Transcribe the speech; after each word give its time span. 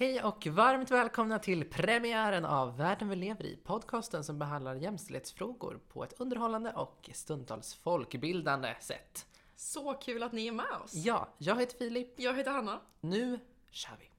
Hej 0.00 0.22
och 0.22 0.46
varmt 0.46 0.90
välkomna 0.90 1.38
till 1.38 1.64
premiären 1.64 2.44
av 2.44 2.76
Världen 2.76 3.08
vi 3.08 3.16
lever 3.16 3.46
i, 3.46 3.56
podcasten 3.56 4.24
som 4.24 4.38
behandlar 4.38 4.74
jämställdhetsfrågor 4.74 5.80
på 5.88 6.04
ett 6.04 6.14
underhållande 6.20 6.72
och 6.72 7.10
stundtals 7.12 7.74
folkbildande 7.74 8.74
sätt. 8.80 9.26
Så 9.56 9.94
kul 9.94 10.22
att 10.22 10.32
ni 10.32 10.46
är 10.46 10.52
med 10.52 10.66
oss! 10.84 10.94
Ja, 10.94 11.28
jag 11.38 11.60
heter 11.60 11.78
Filip. 11.78 12.20
Jag 12.20 12.34
heter 12.34 12.50
Hanna. 12.50 12.80
Nu 13.00 13.40
kör 13.70 13.96
vi! 14.00 14.10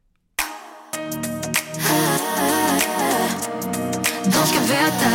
De 4.24 4.32
ska 4.32 4.60
veta 4.60 5.10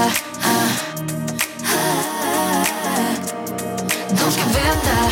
De 4.09 4.31
ska 4.31 4.49
veta 4.49 5.11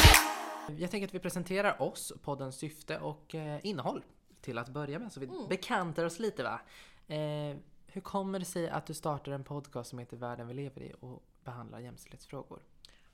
Jag 0.78 0.90
tänker 0.90 1.06
att 1.08 1.14
vi 1.14 1.18
presenterar 1.18 1.82
oss, 1.82 2.12
poddens 2.22 2.56
syfte 2.56 2.98
och 2.98 3.34
eh, 3.34 3.60
innehåll 3.62 4.02
till 4.44 4.58
att 4.58 4.68
börja 4.68 4.98
med, 4.98 5.12
så 5.12 5.20
vi 5.20 5.28
bekantar 5.48 6.04
oss 6.04 6.18
lite 6.18 6.42
va. 6.42 6.60
Eh, 7.06 7.56
hur 7.86 8.00
kommer 8.00 8.38
det 8.38 8.44
sig 8.44 8.68
att 8.68 8.86
du 8.86 8.94
startar 8.94 9.32
en 9.32 9.44
podcast 9.44 9.90
som 9.90 9.98
heter 9.98 10.16
Världen 10.16 10.48
vi 10.48 10.54
lever 10.54 10.82
i 10.82 10.94
och 11.00 11.22
behandlar 11.44 11.78
jämställdhetsfrågor? 11.78 12.62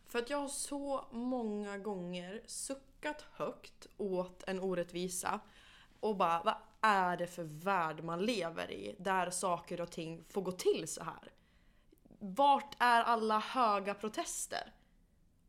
För 0.07 0.19
att 0.19 0.31
jag 0.31 0.39
har 0.39 0.49
så 0.49 1.05
många 1.11 1.79
gånger 1.79 2.43
suckat 2.47 3.25
högt 3.33 3.87
åt 3.97 4.43
en 4.47 4.61
orättvisa 4.61 5.41
och 6.01 6.17
bara, 6.17 6.43
vad 6.45 6.55
är 6.81 7.17
det 7.17 7.27
för 7.27 7.45
värld 7.45 8.05
man 8.05 8.25
lever 8.25 8.71
i? 8.71 8.95
Där 8.99 9.31
saker 9.31 9.81
och 9.81 9.91
ting 9.91 10.25
får 10.29 10.43
gå 10.43 10.53
till 10.53 10.89
så 10.89 11.05
här. 11.05 11.33
Vart 12.19 12.77
är 12.79 13.03
alla 13.03 13.39
höga 13.39 13.95
protester? 13.95 14.73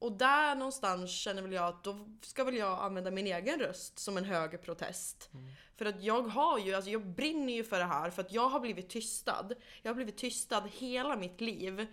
Och 0.01 0.11
där 0.11 0.55
någonstans 0.55 1.11
känner 1.11 1.41
väl 1.41 1.51
jag 1.53 1.65
att 1.67 1.83
då 1.83 2.07
ska 2.21 2.43
väl 2.43 2.55
jag 2.55 2.79
använda 2.79 3.11
min 3.11 3.27
egen 3.27 3.59
röst 3.59 3.99
som 3.99 4.17
en 4.17 4.25
hög 4.25 4.61
protest. 4.61 5.29
För 5.75 5.85
att 5.85 6.03
jag 6.03 6.21
har 6.21 6.59
ju, 6.59 6.73
alltså 6.73 6.91
jag 6.91 7.05
brinner 7.07 7.53
ju 7.53 7.63
för 7.63 7.79
det 7.79 7.85
här 7.85 8.09
för 8.09 8.21
att 8.21 8.31
jag 8.31 8.49
har 8.49 8.59
blivit 8.59 8.89
tystad. 8.89 9.53
Jag 9.81 9.89
har 9.89 9.95
blivit 9.95 10.17
tystad 10.17 10.63
hela 10.71 11.15
mitt 11.15 11.41
liv. 11.41 11.87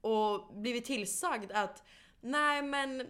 Och 0.00 0.54
blivit 0.54 0.84
tillsagd 0.84 1.52
att 1.52 1.82
nej 2.20 2.62
men 2.62 3.06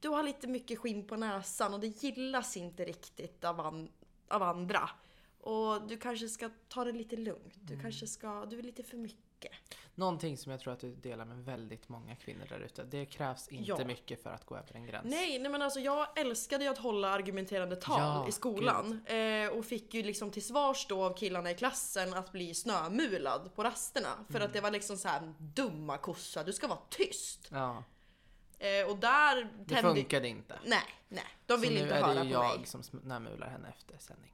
du 0.00 0.08
har 0.08 0.22
lite 0.22 0.46
mycket 0.46 0.78
skinn 0.78 1.06
på 1.06 1.16
näsan 1.16 1.74
och 1.74 1.80
det 1.80 2.02
gillas 2.02 2.56
inte 2.56 2.84
riktigt 2.84 3.44
av, 3.44 3.60
an- 3.60 3.92
av 4.28 4.42
andra. 4.42 4.90
Och 5.40 5.88
du 5.88 5.96
kanske 5.96 6.28
ska 6.28 6.50
ta 6.68 6.84
det 6.84 6.92
lite 6.92 7.16
lugnt. 7.16 7.54
Du 7.60 7.80
kanske 7.80 8.06
ska, 8.06 8.46
du 8.46 8.58
är 8.58 8.62
lite 8.62 8.82
för 8.82 8.96
mycket. 8.96 9.52
Någonting 9.96 10.38
som 10.38 10.52
jag 10.52 10.60
tror 10.60 10.72
att 10.72 10.80
du 10.80 10.94
delar 10.94 11.24
med 11.24 11.44
väldigt 11.44 11.88
många 11.88 12.16
kvinnor 12.16 12.46
där 12.48 12.60
ute. 12.60 12.84
Det 12.84 13.06
krävs 13.06 13.48
inte 13.48 13.70
Ja. 13.82 13.84
mycket 13.86 14.22
för 14.22 14.30
att 14.30 14.46
gå 14.46 14.56
över 14.56 14.74
en 14.76 14.86
gräns. 14.86 15.04
Nej, 15.04 15.38
nej 15.38 15.52
men 15.52 15.62
alltså 15.62 15.80
jag 15.80 16.18
älskade 16.18 16.64
ju 16.64 16.70
att 16.70 16.78
hålla 16.78 17.08
argumenterande 17.10 17.76
tal 17.76 18.00
Ja, 18.00 18.28
i 18.28 18.32
skolan. 18.32 19.00
Eh, 19.06 19.48
och 19.48 19.64
fick 19.64 19.94
ju 19.94 20.02
liksom 20.02 20.30
till 20.30 20.44
svars 20.44 20.86
då 20.88 21.04
av 21.04 21.16
killarna 21.16 21.50
i 21.50 21.54
klassen 21.54 22.14
att 22.14 22.32
bli 22.32 22.54
snömulad 22.54 23.54
på 23.54 23.64
rasterna. 23.64 24.08
För 24.28 24.34
Mm. 24.36 24.46
att 24.46 24.52
det 24.52 24.60
var 24.60 24.70
liksom 24.70 24.96
så 24.96 25.08
här 25.08 25.34
dumma 25.38 25.98
kossa, 25.98 26.44
du 26.44 26.52
ska 26.52 26.66
vara 26.68 26.80
tyst. 26.90 27.48
Ja, 27.52 27.84
Eh, 28.58 28.90
och 28.90 28.96
där 28.96 29.50
det 29.66 29.76
funkade 29.76 30.28
inte. 30.28 30.58
Nej, 30.64 30.82
nej. 31.08 31.24
De 31.46 31.60
vill 31.60 31.70
så 31.70 31.74
inte 31.74 31.86
nu 31.86 31.90
är 31.92 32.02
höra 32.02 32.14
det 32.14 32.20
på 32.20 32.26
ju 32.26 32.32
jag 32.32 32.58
mig. 32.58 32.66
som 32.66 32.82
snömular 32.82 33.48
henne 33.48 33.68
efter 33.68 33.98
sändning. 33.98 34.33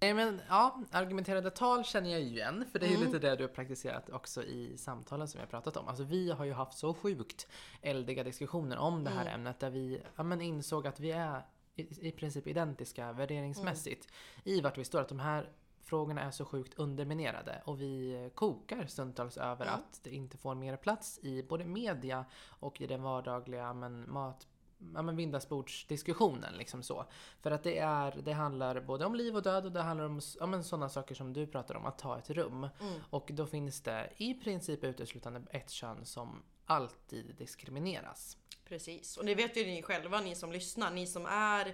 Nej 0.00 0.14
men 0.14 0.40
ja, 0.48 0.80
argumenterade 0.90 1.50
tal 1.50 1.84
känner 1.84 2.10
jag 2.10 2.20
ju 2.20 2.26
igen. 2.26 2.64
För 2.72 2.78
det 2.78 2.86
är 2.86 2.90
ju 2.90 2.96
Mm. 2.96 3.06
lite 3.06 3.18
det 3.28 3.36
du 3.36 3.44
har 3.44 3.48
praktiserat 3.48 4.10
också 4.10 4.42
i 4.42 4.76
samtalen 4.78 5.28
som 5.28 5.38
vi 5.38 5.42
har 5.42 5.50
pratat 5.50 5.76
om. 5.76 5.88
Alltså 5.88 6.04
vi 6.04 6.30
har 6.30 6.44
ju 6.44 6.52
haft 6.52 6.78
så 6.78 6.94
sjukt 6.94 7.46
eldiga 7.82 8.24
diskussioner 8.24 8.76
om 8.78 9.04
det 9.04 9.10
här 9.10 9.22
Mm. 9.22 9.34
ämnet 9.34 9.60
där 9.60 9.70
vi 9.70 10.00
ja, 10.16 10.22
men 10.22 10.40
insåg 10.40 10.86
att 10.86 11.00
vi 11.00 11.10
är 11.10 11.46
i, 11.74 12.08
i 12.08 12.12
princip 12.12 12.46
identiska 12.46 13.12
värderingsmässigt 13.12 14.08
Mm. 14.44 14.58
i 14.58 14.60
vart 14.60 14.78
vi 14.78 14.84
står. 14.84 15.00
Att 15.00 15.08
de 15.08 15.18
här 15.20 15.48
frågorna 15.84 16.20
är 16.22 16.30
så 16.30 16.44
sjukt 16.44 16.74
underminerade 16.78 17.62
och 17.64 17.80
vi 17.80 18.30
kokar 18.34 18.86
stundtals 18.86 19.36
över 19.36 19.66
Mm. 19.66 19.74
att 19.74 20.00
det 20.02 20.10
inte 20.10 20.38
får 20.38 20.54
mer 20.54 20.76
plats 20.76 21.18
i 21.22 21.42
både 21.42 21.64
media 21.64 22.24
och 22.48 22.80
i 22.80 22.86
den 22.86 23.02
vardagliga 23.02 23.72
men, 23.72 24.12
mat 24.12 24.46
ja, 24.94 25.02
men 25.02 25.16
middagsbordsdiskussionen 25.16 26.54
liksom 26.54 26.82
så. 26.82 27.06
För 27.40 27.50
att 27.50 27.62
det 27.62 27.78
är, 27.78 28.20
det 28.22 28.32
handlar 28.32 28.80
både 28.80 29.06
om 29.06 29.14
liv 29.14 29.36
och 29.36 29.42
död 29.42 29.64
och 29.64 29.72
det 29.72 29.82
handlar 29.82 30.06
om 30.06 30.20
ja, 30.40 30.46
men 30.46 30.64
sådana 30.64 30.88
saker 30.88 31.14
som 31.14 31.32
du 31.32 31.46
pratar 31.46 31.74
om, 31.74 31.86
att 31.86 31.98
ta 31.98 32.18
ett 32.18 32.30
rum. 32.30 32.68
Mm. 32.80 33.00
Och 33.10 33.30
då 33.32 33.46
finns 33.46 33.80
det 33.80 34.12
i 34.16 34.34
princip 34.34 34.84
uteslutande 34.84 35.42
ett 35.50 35.70
kön 35.70 36.04
som 36.04 36.42
alltid 36.66 37.34
diskrimineras. 37.38 38.36
Precis. 38.64 39.16
Och 39.16 39.24
det 39.24 39.34
vet 39.34 39.56
ju 39.56 39.66
ni 39.66 39.82
själva, 39.82 40.20
ni 40.20 40.34
som 40.34 40.52
lyssnar. 40.52 40.90
Ni 40.90 41.06
som 41.06 41.26
är 41.26 41.66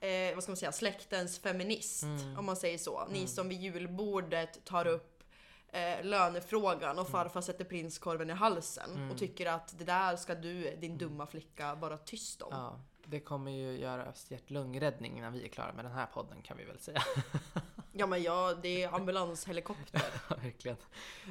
eh, 0.00 0.34
vad 0.34 0.42
ska 0.42 0.50
man 0.50 0.56
säga, 0.56 0.72
släktens 0.72 1.38
feminist. 1.38 2.02
Mm. 2.02 2.38
Om 2.38 2.46
man 2.46 2.56
säger 2.56 2.78
så. 2.78 3.08
Ni 3.10 3.26
som 3.26 3.48
vid 3.48 3.60
julbordet 3.60 4.64
tar 4.64 4.86
upp 4.86 5.09
eh, 5.72 6.04
lönefrågan 6.04 6.98
och 6.98 7.08
farfar 7.08 7.40
sätter 7.40 7.64
prinskorven 7.64 8.30
i 8.30 8.32
halsen. 8.32 8.90
Mm. 8.94 9.10
Och 9.10 9.18
tycker 9.18 9.46
att 9.46 9.78
det 9.78 9.84
där 9.84 10.16
ska 10.16 10.34
du, 10.34 10.76
din 10.76 10.98
dumma 10.98 11.26
flicka, 11.26 11.74
vara 11.74 11.96
tyst 11.96 12.42
om. 12.42 12.48
Ja, 12.52 12.80
det 13.04 13.20
kommer 13.20 13.50
ju 13.50 13.78
göras 13.78 14.30
hjärt-lungräddning 14.30 15.18
innan 15.18 15.32
vi 15.32 15.44
är 15.44 15.48
klara 15.48 15.72
med 15.72 15.84
den 15.84 15.92
här 15.92 16.06
podden 16.06 16.42
kan 16.42 16.56
vi 16.56 16.64
väl 16.64 16.78
säga. 16.78 17.02
Ja 17.92 18.06
men 18.06 18.22
ja, 18.22 18.54
det 18.62 18.82
är 18.82 18.94
ambulanshelikopter. 18.94 20.02
Ja, 20.28 20.36
Verkligen. 20.36 20.76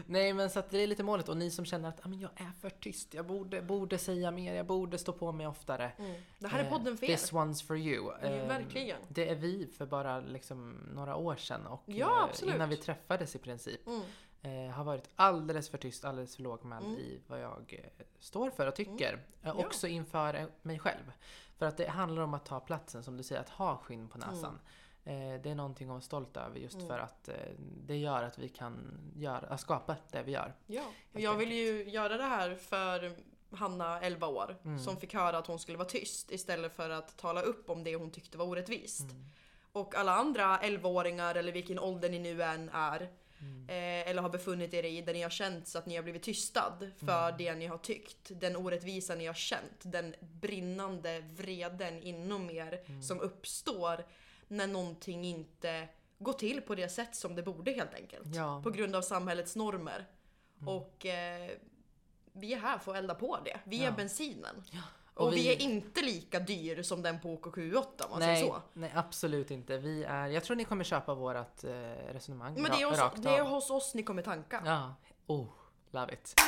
Nej 0.05 0.33
men 0.33 0.49
så 0.49 0.59
att 0.59 0.69
det 0.69 0.77
är 0.77 0.87
lite 0.87 1.03
målet 1.03 1.29
och 1.29 1.37
ni 1.37 1.51
som 1.51 1.65
känner 1.65 1.89
att 1.89 2.05
ah, 2.05 2.07
men 2.07 2.19
jag 2.19 2.31
är 2.35 2.51
för 2.61 2.69
tyst, 2.69 3.13
jag 3.13 3.25
borde, 3.25 3.61
borde 3.61 3.97
säga 3.97 4.31
mer, 4.31 4.53
jag 4.53 4.65
borde 4.65 4.97
stå 4.97 5.13
på 5.13 5.31
mig 5.31 5.47
oftare. 5.47 5.91
Mm. 5.97 6.21
Det 6.39 6.47
här 6.47 6.59
är 6.59 6.63
Eh, 6.63 6.69
podden 6.69 6.97
för 6.97 7.05
er. 7.05 7.15
This 7.15 7.31
one's 7.31 7.67
for 7.67 7.77
you. 7.77 8.13
Eh, 8.21 8.47
verkligen. 8.47 8.97
Det 9.07 9.29
är 9.29 9.35
vi 9.35 9.67
för 9.77 9.85
bara 9.85 10.19
liksom 10.19 10.71
några 10.93 11.15
år 11.15 11.35
sedan 11.35 11.67
och 11.67 11.83
Ja, 11.85 12.29
eh, 12.43 12.55
innan 12.55 12.69
vi 12.69 12.77
träffades 12.77 13.35
i 13.35 13.39
princip. 13.39 13.87
Mm. 13.87 14.01
Eh, 14.41 14.69
har 14.71 14.83
varit 14.83 15.09
alldeles 15.15 15.69
för 15.69 15.77
tyst, 15.77 16.05
alldeles 16.05 16.35
för 16.35 16.43
lågmäld 16.43 16.85
Mm. 16.85 16.97
i 16.99 17.21
vad 17.27 17.41
jag 17.41 17.75
eh, 17.97 18.05
står 18.19 18.49
för 18.49 18.67
och 18.67 18.75
tycker. 18.75 19.13
Eh, 19.13 19.19
Ja. 19.41 19.53
Också 19.53 19.87
inför 19.87 20.33
eh, 20.33 20.45
mig 20.61 20.79
själv. 20.79 21.11
För 21.57 21.65
att 21.65 21.77
det 21.77 21.87
handlar 21.89 22.21
om 22.21 22.33
att 22.33 22.45
ta 22.45 22.59
platsen, 22.59 23.03
som 23.03 23.17
du 23.17 23.23
säger, 23.23 23.41
att 23.41 23.49
ha 23.49 23.77
skinn 23.77 24.07
på 24.07 24.17
näsan. 24.17 24.59
Eh, 25.03 25.13
det 25.43 25.49
är 25.49 25.55
någonting 25.55 25.87
att 25.87 25.91
vara 25.91 26.01
stolt 26.01 26.37
över 26.37 26.59
just 26.59 26.75
Mm. 26.75 26.87
för 26.87 26.99
att 26.99 27.27
eh, 27.29 27.35
det 27.59 27.97
gör 27.97 28.23
att 28.23 28.37
vi 28.39 28.49
kan 28.49 28.99
göra, 29.15 29.57
skapa 29.57 29.95
det 30.11 30.23
vi 30.23 30.31
gör. 30.31 30.53
Ja, 30.65 30.83
och 31.13 31.19
jag 31.19 31.35
vill 31.35 31.51
ju 31.51 31.89
göra 31.89 32.17
det 32.17 32.23
här 32.23 32.55
för 32.55 33.11
Hanna, 33.51 34.01
11 34.01 34.27
år, 34.27 34.57
Mm. 34.63 34.79
som 34.79 34.97
fick 34.97 35.13
höra 35.13 35.37
att 35.37 35.47
hon 35.47 35.59
skulle 35.59 35.77
vara 35.77 35.89
tyst 35.89 36.31
istället 36.31 36.75
för 36.75 36.89
att 36.89 37.17
tala 37.17 37.41
upp 37.41 37.69
om 37.69 37.83
det 37.83 37.95
hon 37.95 38.11
tyckte 38.11 38.37
var 38.37 38.45
orättvist. 38.45 39.01
Mm. 39.11 39.25
Och 39.71 39.95
alla 39.95 40.11
andra 40.15 40.57
11-åringar 40.59 41.35
eller 41.35 41.51
vilken 41.51 41.79
ålder 41.79 42.09
ni 42.09 42.19
nu 42.19 42.43
än 42.43 42.69
är 42.69 43.09
Mm. 43.41 43.69
eh, 43.69 44.09
eller 44.09 44.21
har 44.21 44.29
befunnit 44.29 44.73
er 44.73 44.83
i 44.85 45.01
där 45.01 45.13
ni 45.13 45.21
har 45.21 45.29
känt 45.29 45.67
så 45.67 45.77
att 45.77 45.85
ni 45.85 45.95
har 45.95 46.03
blivit 46.03 46.23
tystad 46.23 46.91
för 46.97 47.27
Mm. 47.27 47.37
det 47.37 47.55
ni 47.55 47.65
har 47.67 47.77
tyckt. 47.77 48.17
Den 48.29 48.55
orättvisa 48.55 49.15
ni 49.15 49.25
har 49.25 49.33
känt, 49.33 49.79
den 49.81 50.15
brinnande 50.21 51.19
vreden 51.37 52.01
inom 52.03 52.49
er 52.49 52.81
Mm. 52.85 53.01
som 53.03 53.19
uppstår 53.19 54.05
när 54.47 54.67
någonting 54.67 55.25
inte 55.25 55.87
går 56.19 56.33
till 56.33 56.61
på 56.61 56.75
det 56.75 56.89
sätt 56.89 57.15
som 57.15 57.35
det 57.35 57.43
borde 57.43 57.71
helt 57.71 57.93
enkelt 57.93 58.35
Ja. 58.35 58.61
på 58.63 58.69
grund 58.69 58.95
av 58.95 59.01
samhällets 59.01 59.55
normer. 59.55 60.05
Mm. 60.61 60.67
Och 60.67 61.05
eh, 61.05 61.49
vi 62.33 62.53
är 62.53 62.57
här 62.59 62.77
för 62.77 62.91
att 62.91 62.97
elda 62.97 63.15
på 63.15 63.39
det. 63.45 63.59
Vi 63.65 63.77
Ja. 63.83 63.87
är 63.87 63.91
bensinen. 63.91 64.63
Och 65.19 65.27
Och, 65.27 65.33
vi... 65.33 65.37
vi- 65.41 65.53
är 65.53 65.61
inte 65.61 66.01
lika 66.01 66.39
dyr 66.39 66.83
som 66.83 67.01
den 67.01 67.19
på 67.19 67.27
OKQ8 67.37 67.75
om 67.83 68.09
man 68.09 68.19
Nej, 68.19 68.39
säger 68.39 68.53
så. 68.53 68.61
nej, 68.73 68.91
absolut 68.95 69.51
inte. 69.51 69.77
Vi 69.77 70.03
är, 70.03 70.27
jag 70.27 70.43
tror 70.43 70.55
ni 70.55 70.63
kommer 70.65 70.83
köpa 70.83 71.13
vårt 71.13 71.63
eh, 71.63 71.69
resonemang 72.13 72.53
Men 72.53 72.71
det 72.71 72.81
är, 72.81 72.85
hos, 72.85 73.11
det 73.21 73.29
är 73.29 73.41
hos 73.43 73.69
oss 73.69 73.93
ni 73.95 74.03
kommer 74.03 74.21
tanka. 74.21 74.61
Ja, 74.65 74.95
oh, 75.27 75.45
love 75.91 76.13
it. 76.13 76.41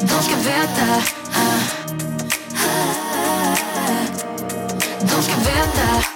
De 0.00 0.22
ska 0.22 0.36
veta 0.36 0.86
De 5.00 5.22
ska 5.22 5.36
veta 5.38 6.15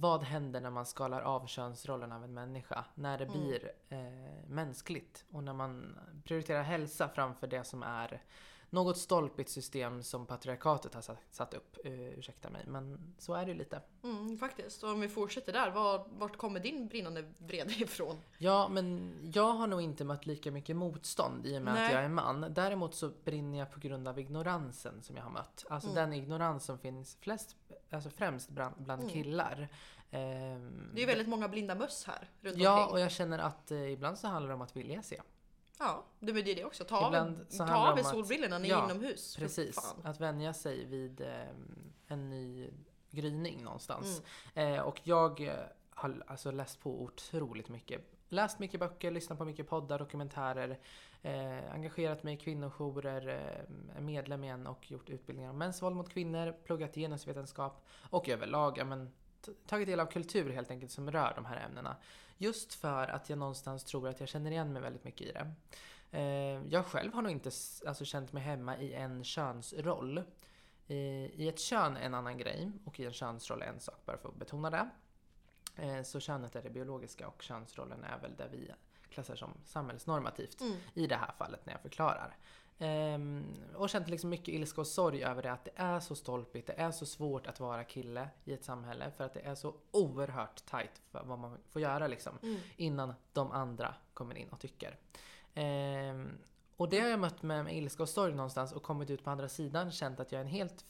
Vad 0.00 0.22
händer 0.22 0.60
när 0.60 0.70
man 0.70 0.86
skalar 0.86 1.20
av 1.20 1.46
könsrollen 1.46 2.12
av 2.12 2.24
en 2.24 2.34
människa? 2.34 2.84
När 2.94 3.18
det 3.18 3.24
Mm. 3.24 3.36
blir 3.40 3.72
eh, 3.88 4.48
mänskligt 4.48 5.24
och 5.32 5.44
när 5.44 5.52
man 5.52 5.98
prioriterar 6.24 6.62
hälsa 6.62 7.08
framför 7.08 7.46
det 7.46 7.64
som 7.64 7.82
är 7.82 8.22
något 8.70 8.98
stolpigt 8.98 9.50
system 9.50 10.02
som 10.02 10.26
patriarkatet 10.26 10.94
har 10.94 11.16
satt, 11.30 11.54
upp. 11.54 11.76
Uh, 11.86 12.18
ursäkta 12.18 12.50
mig, 12.50 12.64
men 12.66 13.14
så 13.18 13.34
är 13.34 13.44
det 13.44 13.52
ju 13.52 13.58
lite. 13.58 13.82
Mm, 14.02 14.38
faktiskt. 14.38 14.82
Och 14.82 14.90
om 14.90 15.00
vi 15.00 15.08
fortsätter 15.08 15.52
där, 15.52 15.70
var, 15.70 16.06
vart 16.18 16.36
kommer 16.36 16.60
din 16.60 16.88
brinnande 16.88 17.24
vrede 17.38 17.72
ifrån? 17.82 18.16
Ja, 18.38 18.68
men 18.68 19.16
jag 19.34 19.52
har 19.52 19.66
nog 19.66 19.82
inte 19.82 20.04
mött 20.04 20.26
lika 20.26 20.50
mycket 20.50 20.76
motstånd 20.76 21.46
i 21.46 21.58
och 21.58 21.62
med 21.62 21.72
att 21.74 21.78
Nej. 21.80 21.94
jag 21.94 22.04
är 22.04 22.08
man. 22.08 22.46
Däremot 22.54 22.94
så 22.94 23.10
brinner 23.24 23.58
jag 23.58 23.70
på 23.72 23.80
grund 23.80 24.08
av 24.08 24.18
ignoransen 24.18 25.02
som 25.02 25.16
jag 25.16 25.22
har 25.24 25.30
mött. 25.30 25.64
Alltså 25.70 25.88
Mm. 25.90 25.94
den 26.10 26.12
ignorans 26.22 26.64
som 26.64 26.78
finns 26.78 27.16
flest, 27.20 27.56
alltså 27.90 28.10
främst 28.10 28.48
bland, 28.50 28.74
bland 28.78 29.02
Mm. 29.02 29.12
killar. 29.12 29.68
Ehm, 30.10 30.90
Det 30.94 30.98
är 30.98 31.00
ju 31.00 31.06
väldigt 31.06 31.28
många 31.28 31.48
blinda 31.48 31.74
möss 31.74 32.04
här 32.06 32.28
runt 32.40 32.56
Ja, 32.56 32.80
omkring. 32.80 32.92
och 32.92 33.00
jag 33.00 33.10
känner 33.10 33.38
att 33.38 33.70
eh, 33.70 33.92
ibland 33.92 34.18
så 34.18 34.28
handlar 34.28 34.48
det 34.48 34.54
om 34.54 34.60
att 34.62 34.76
vilja 34.76 35.02
se. 35.02 35.20
Ja, 35.80 36.04
det 36.18 36.32
är 36.32 36.42
det 36.42 36.64
också. 36.64 36.84
Ta 36.84 37.06
Ibland 37.06 37.50
ta 37.58 37.90
av 37.90 37.98
er 37.98 38.02
solbrillorna, 38.02 38.58
ni 38.58 38.68
Ja, 38.68 38.80
är 38.80 38.84
inomhus. 38.84 39.36
Precis. 39.36 39.94
Att 40.02 40.20
vänja 40.20 40.54
sig 40.54 40.84
vid 40.84 41.20
ehm, 41.20 41.92
en 42.06 42.28
ny 42.30 42.70
gryning 43.10 43.64
någonstans. 43.64 44.22
Eh, 44.54 44.80
och 44.80 45.00
jag 45.04 45.40
eh, 45.40 45.54
har 45.90 46.22
alltså 46.26 46.50
läst 46.50 46.80
på 46.80 47.02
otroligt 47.02 47.68
mycket. 47.68 48.00
Läst 48.28 48.58
mycket 48.58 48.80
böcker, 48.80 49.10
lyssnat 49.10 49.38
på 49.38 49.44
mycket 49.44 49.68
poddar, 49.68 49.98
dokumentärer, 49.98 50.78
eh, 51.22 51.72
engagerat 51.72 52.22
mig 52.22 52.34
i 52.34 52.36
kvinnojourer, 52.36 53.28
eh, 53.28 53.96
är 53.96 54.00
medlem 54.00 54.44
igen 54.44 54.66
och 54.66 54.90
gjort 54.90 55.10
utbildningar 55.10 55.50
om 55.50 55.58
mäns 55.58 55.82
våld 55.82 55.96
mot 55.96 56.08
kvinnor, 56.08 56.56
pluggat 56.64 56.94
genusvetenskap 56.94 57.86
och 58.10 58.28
överlag 58.28 58.86
men, 58.86 59.12
tagit 59.66 59.88
del 59.88 60.00
av 60.00 60.06
kultur 60.06 60.50
helt 60.50 60.70
enkelt 60.70 60.92
som 60.92 61.10
rör 61.10 61.32
de 61.36 61.44
här 61.44 61.56
ämnena. 61.56 61.96
Just 62.38 62.74
för 62.74 63.08
att 63.08 63.30
jag 63.30 63.38
någonstans 63.38 63.84
tror 63.84 64.08
att 64.08 64.20
jag 64.20 64.28
känner 64.28 64.50
igen 64.50 64.72
mig 64.72 64.82
väldigt 64.82 65.04
mycket 65.04 65.26
i 65.26 65.32
det. 65.32 65.52
Eh, 66.18 66.66
jag 66.68 66.86
själv 66.86 67.14
har 67.14 67.22
nog 67.22 67.32
inte 67.32 67.50
alltså, 67.86 68.04
känt 68.04 68.32
mig 68.32 68.42
hemma 68.42 68.76
i 68.78 68.94
en 68.94 69.24
könsroll. 69.24 70.22
I, 70.86 70.94
I 71.34 71.48
ett 71.48 71.60
kön 71.60 71.96
är 71.96 72.00
en 72.00 72.14
annan 72.14 72.38
grej 72.38 72.72
och 72.84 73.00
i 73.00 73.06
en 73.06 73.12
könsroll 73.12 73.62
är 73.62 73.66
en 73.66 73.80
sak, 73.80 74.06
bara 74.06 74.18
för 74.18 74.28
att 74.28 74.34
betona 74.34 74.70
det. 74.70 74.88
Eh, 75.76 76.02
så 76.02 76.20
könet 76.20 76.56
är 76.56 76.62
det 76.62 76.70
biologiska 76.70 77.28
och 77.28 77.42
könsrollen 77.42 78.04
är 78.04 78.18
väl 78.18 78.36
det 78.36 78.48
vi 78.52 78.70
klassar 79.10 79.36
som 79.36 79.54
samhällsnormativt 79.64 80.60
Mm. 80.60 80.76
i 80.94 81.06
det 81.06 81.16
här 81.16 81.32
fallet 81.38 81.66
när 81.66 81.72
jag 81.72 81.82
förklarar. 81.82 82.36
Ehm, 82.82 83.44
och 83.74 83.88
känt 83.88 84.08
liksom 84.08 84.30
mycket 84.30 84.48
ilska 84.48 84.80
och 84.80 84.86
sorg 84.86 85.24
över 85.24 85.42
det 85.42 85.52
att 85.52 85.64
det 85.64 85.70
är 85.76 86.00
så 86.00 86.14
stolpigt, 86.14 86.66
det 86.66 86.72
är 86.72 86.90
så 86.90 87.06
svårt 87.06 87.46
att 87.46 87.60
vara 87.60 87.84
kille 87.84 88.28
i 88.44 88.52
ett 88.52 88.64
samhälle 88.64 89.10
för 89.10 89.24
att 89.24 89.34
det 89.34 89.40
är 89.40 89.54
så 89.54 89.74
oerhört 89.90 90.66
tight 90.66 91.02
vad 91.10 91.38
man 91.38 91.58
får 91.70 91.82
göra 91.82 92.06
liksom 92.06 92.38
Mm. 92.42 92.60
innan 92.76 93.14
de 93.32 93.50
andra 93.50 93.94
kommer 94.14 94.34
in 94.38 94.48
och 94.48 94.60
tycker. 94.60 94.96
Ehm, 95.54 96.28
och 96.76 96.88
det 96.88 97.00
har 97.00 97.08
jag 97.08 97.20
mött 97.20 97.42
med, 97.42 97.64
med 97.64 97.76
ilska 97.76 98.02
och 98.02 98.08
sorg 98.08 98.34
någonstans 98.34 98.72
och 98.72 98.82
kommit 98.82 99.10
ut 99.10 99.24
på 99.24 99.30
andra 99.30 99.48
sidan 99.48 99.90
känt 99.92 100.20
att 100.20 100.32
jag 100.32 100.38
är 100.40 100.44
en 100.44 100.50
helt 100.50 100.84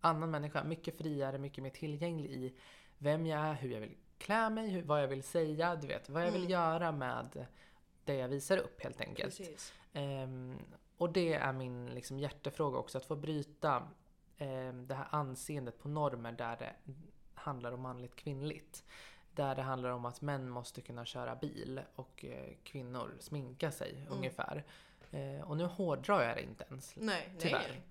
annan 0.00 0.30
människa, 0.30 0.64
mycket 0.64 0.98
friare, 0.98 1.38
mycket 1.38 1.62
mer 1.62 1.70
tillgänglig 1.70 2.30
i 2.30 2.54
vem 2.98 3.26
jag 3.26 3.40
är, 3.40 3.54
hur 3.54 3.70
jag 3.70 3.80
vill 3.80 3.96
klä 4.18 4.50
mig, 4.50 4.68
hur, 4.70 4.82
vad 4.82 5.02
jag 5.02 5.08
vill 5.08 5.22
säga, 5.22 5.76
du 5.76 5.86
vet, 5.86 6.08
vad 6.08 6.22
jag 6.26 6.32
vill 6.32 6.40
Mm. 6.40 6.50
göra 6.52 6.92
med 6.92 7.46
det 8.04 8.14
jag 8.14 8.28
visar 8.28 8.56
upp 8.58 8.82
helt 8.82 9.00
enkelt. 9.00 9.36
Precis. 9.36 9.72
Och 11.00 11.12
det 11.12 11.34
är 11.34 11.52
min 11.52 11.86
liksom, 11.86 12.18
hjärtefråga 12.18 12.78
också, 12.78 12.98
att 12.98 13.04
få 13.04 13.16
bryta 13.16 13.88
ehm, 14.38 14.86
det 14.86 14.94
här 14.94 15.06
anseendet 15.10 15.78
på 15.82 15.88
normer 15.88 16.32
där 16.32 16.56
det 16.56 16.74
handlar 17.34 17.72
om 17.72 17.80
manligt 17.80 18.16
kvinnligt. 18.16 18.84
Där 19.34 19.54
det 19.54 19.62
handlar 19.62 19.90
om 19.90 20.04
att 20.04 20.20
män 20.20 20.48
måste 20.50 20.80
kunna 20.80 21.04
köra 21.04 21.36
bil 21.36 21.80
och 21.94 22.24
eh, 22.24 22.54
kvinnor 22.62 23.16
sminka 23.20 23.70
sig 23.72 23.90
Mm. 24.00 24.12
ungefär. 24.12 24.64
Eh, 25.10 25.40
och 25.50 25.56
nu 25.56 25.64
hårdrar 25.64 26.22
jag 26.22 26.36
det 26.36 26.42
inte 26.42 26.64
ens, 26.70 26.96
Nej, 26.96 27.34
tyvärr. 27.38 27.82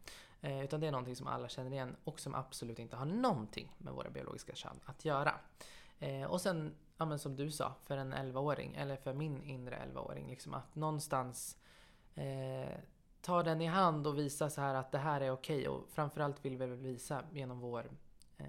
nej. 0.41 0.57
Eh, 0.59 0.63
utan 0.65 0.79
det 0.79 0.87
är 0.87 0.91
någonting 0.91 1.15
som 1.15 1.27
alla 1.27 1.49
känner 1.49 1.71
igen 1.71 1.95
och 2.03 2.19
som 2.19 2.35
absolut 2.35 2.79
inte 2.79 2.95
har 2.95 3.05
någonting 3.05 3.71
med 3.77 3.93
våra 3.93 4.09
biologiska 4.09 4.55
kön 4.55 4.79
att 4.85 5.05
göra. 5.05 5.35
Eh, 5.99 6.23
och 6.23 6.41
sen, 6.41 6.75
ja, 6.97 7.17
som 7.17 7.35
du 7.35 7.51
sa, 7.51 7.75
för 7.85 7.97
en 7.97 8.13
11-åring, 8.13 8.75
eller 8.75 8.95
för 8.95 9.13
min 9.13 9.43
inre 9.43 9.75
11-åring, 9.93 10.27
liksom 10.29 10.53
att 10.53 10.75
någonstans 10.75 11.57
eh, 12.15 12.77
ta 13.21 13.43
den 13.43 13.61
i 13.61 13.65
hand 13.65 14.07
och 14.07 14.17
visa 14.17 14.49
så 14.49 14.61
här 14.61 14.75
att 14.75 14.91
det 14.91 14.97
här 14.97 15.21
är 15.21 15.31
okej. 15.31 15.67
Och 15.67 15.87
framförallt 15.91 16.45
vill 16.45 16.57
vi 16.57 16.65
visa 16.65 17.23
genom 17.31 17.59
vår, 17.59 17.91
eh, 18.37 18.45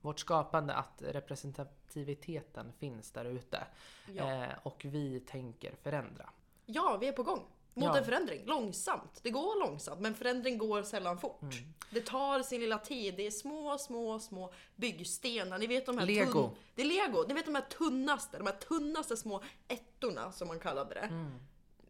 vårt 0.00 0.20
skapande 0.20 0.74
att 0.74 1.02
representativiteten 1.02 2.72
finns 2.72 3.10
där 3.12 3.24
ute. 3.24 3.66
Ja. 4.14 4.32
Eh, 4.44 4.48
och 4.62 4.82
vi 4.84 5.20
tänker 5.20 5.74
förändra. 5.82 6.30
ja, 6.66 6.96
vi 7.00 7.08
är 7.08 7.12
på 7.12 7.22
gång. 7.22 7.46
Mot 7.74 7.84
Ja. 7.84 7.98
en 7.98 8.04
förändring. 8.04 8.42
Långsamt. 8.46 9.20
Det 9.22 9.30
går 9.30 9.60
långsamt, 9.66 10.00
men 10.00 10.14
förändring 10.14 10.58
går 10.58 10.82
sällan 10.82 11.18
fort. 11.18 11.42
Mm. 11.42 11.54
Det 11.90 12.00
tar 12.06 12.42
sin 12.42 12.60
lilla 12.60 12.78
tid. 12.78 13.14
Det 13.16 13.26
är 13.26 13.30
små, 13.30 13.78
små, 13.78 14.18
små 14.18 14.52
byggstenar. 14.76 15.58
Ni 15.58 15.66
vet 15.66 15.86
de 15.86 15.98
här 15.98 16.06
Lego. 16.06 16.32
Tunn... 16.32 16.50
Det 16.74 16.82
är 16.82 16.86
lego. 16.86 17.24
Ni 17.28 17.34
vet 17.34 17.44
de 17.44 17.54
här 17.54 17.62
tunnaste, 17.62 18.38
de 18.38 18.46
här 18.46 18.54
tunnaste 18.54 19.16
små 19.16 19.42
ettorna 19.68 20.32
som 20.32 20.48
man 20.48 20.58
kallade 20.60 20.94
det. 20.94 21.08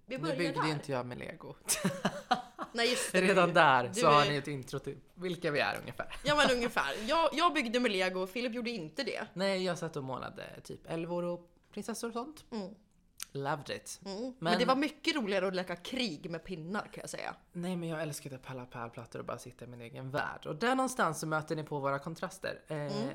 Vi 0.09 0.17
Nu 0.17 0.23
börjar 0.23 0.37
byggde 0.37 0.61
där. 0.63 0.71
inte 0.71 0.93
jag 0.93 1.07
med 1.07 1.19
lego. 1.19 1.55
Nej, 2.73 2.91
just 2.91 3.13
det. 3.13 3.21
Redan 3.21 3.55
där 3.55 3.93
så 3.93 4.07
har 4.07 4.25
ni 4.25 4.37
ett 4.37 4.49
intro 4.49 4.79
till 4.79 4.99
vilka 5.15 5.51
vi 5.51 5.61
är 5.61 5.79
ungefär. 5.81 6.17
Ja 6.25 6.37
men 6.37 6.51
ungefär. 6.57 6.95
Jag, 7.09 7.31
jag 7.33 7.55
byggde 7.55 7.81
med 7.81 7.91
lego, 7.91 8.27
Filip 8.27 8.55
gjorde 8.55 8.71
inte 8.71 9.03
det. 9.03 9.27
Nej, 9.35 9.65
jag 9.65 9.79
satt 9.79 9.97
och 9.97 10.05
målade 10.05 10.61
typ 10.65 10.81
älvor 10.91 11.25
och 11.25 11.51
prinsessor 11.73 12.09
och 12.09 12.13
sånt. 12.15 12.45
Mm. 12.51 12.75
Loved 13.33 13.71
it. 13.77 14.01
Mm. 14.05 14.21
Men... 14.23 14.35
Men- 14.39 14.59
det 14.59 14.65
var 14.65 14.77
mycket 14.77 15.17
roligare 15.17 15.47
att 15.49 15.55
leka 15.55 15.77
krig 15.77 16.31
med 16.31 16.45
pinnar 16.45 16.81
kan 16.81 17.01
jag 17.01 17.11
säga. 17.11 17.35
Nej, 17.53 17.77
men 17.77 17.89
jag 17.89 18.03
älskade 18.03 18.39
palla 18.39 18.67
pärlplattor 18.67 19.19
och 19.19 19.25
bara 19.25 19.39
sitta 19.39 19.65
i 19.65 19.69
min 19.69 19.81
egen 19.81 20.11
värld. 20.11 20.47
Och 20.47 20.57
där 20.57 20.75
någonstans 20.75 21.21
så 21.21 21.27
möter 21.27 21.57
ni 21.57 21.63
på 21.63 21.79
våra 21.79 21.99
kontraster. 21.99 22.61
Eh, 22.69 22.77
Mm. 22.77 23.09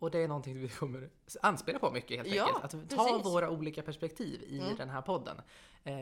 Och 0.00 0.10
det 0.10 0.18
är 0.18 0.28
någonting 0.28 0.58
vi 0.60 0.68
kommer 0.68 1.10
anspela 1.42 1.78
på 1.78 1.90
mycket 1.90 2.16
helt 2.16 2.28
Ja, 2.34 2.46
enkelt. 2.46 2.64
Att 2.74 2.90
ta 2.90 3.04
precis. 3.08 3.26
våra 3.26 3.50
olika 3.50 3.82
perspektiv 3.82 4.42
i 4.42 4.60
Mm. 4.60 4.76
den 4.76 4.90
här 4.90 5.02
podden. 5.02 5.36
Eh, 5.84 5.94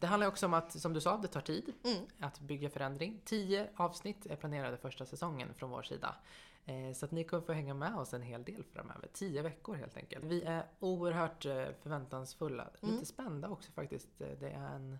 det 0.00 0.06
handlar 0.06 0.26
också 0.28 0.46
om 0.46 0.54
att, 0.54 0.72
som 0.80 0.92
du 0.92 1.00
sa, 1.00 1.16
det 1.16 1.28
tar 1.28 1.40
tid 1.40 1.72
Mm. 1.84 2.04
att 2.20 2.40
bygga 2.40 2.70
förändring. 2.70 3.20
Tio 3.24 3.68
avsnitt 3.76 4.26
är 4.26 4.36
planerade 4.36 4.76
första 4.76 5.06
säsongen 5.06 5.54
från 5.54 5.70
vår 5.70 5.82
sida. 5.82 6.16
Eh, 6.64 6.92
Så 6.94 7.04
att 7.04 7.10
ni 7.12 7.24
kommer 7.24 7.42
få 7.42 7.52
hänga 7.52 7.74
med 7.74 7.96
oss 7.96 8.14
en 8.14 8.22
hel 8.22 8.44
del 8.44 8.64
framöver. 8.72 9.08
Tio 9.12 9.42
veckor 9.42 9.74
helt 9.74 9.96
enkelt. 9.96 10.24
Vi 10.24 10.42
är 10.42 10.66
oerhört 10.80 11.46
eh, 11.46 11.64
förväntansfulla. 11.82 12.68
Mm. 12.82 12.94
Lite 12.94 13.06
spända 13.06 13.48
också 13.48 13.72
faktiskt. 13.72 14.08
Det 14.18 14.50
är 14.50 14.74
en, 14.74 14.98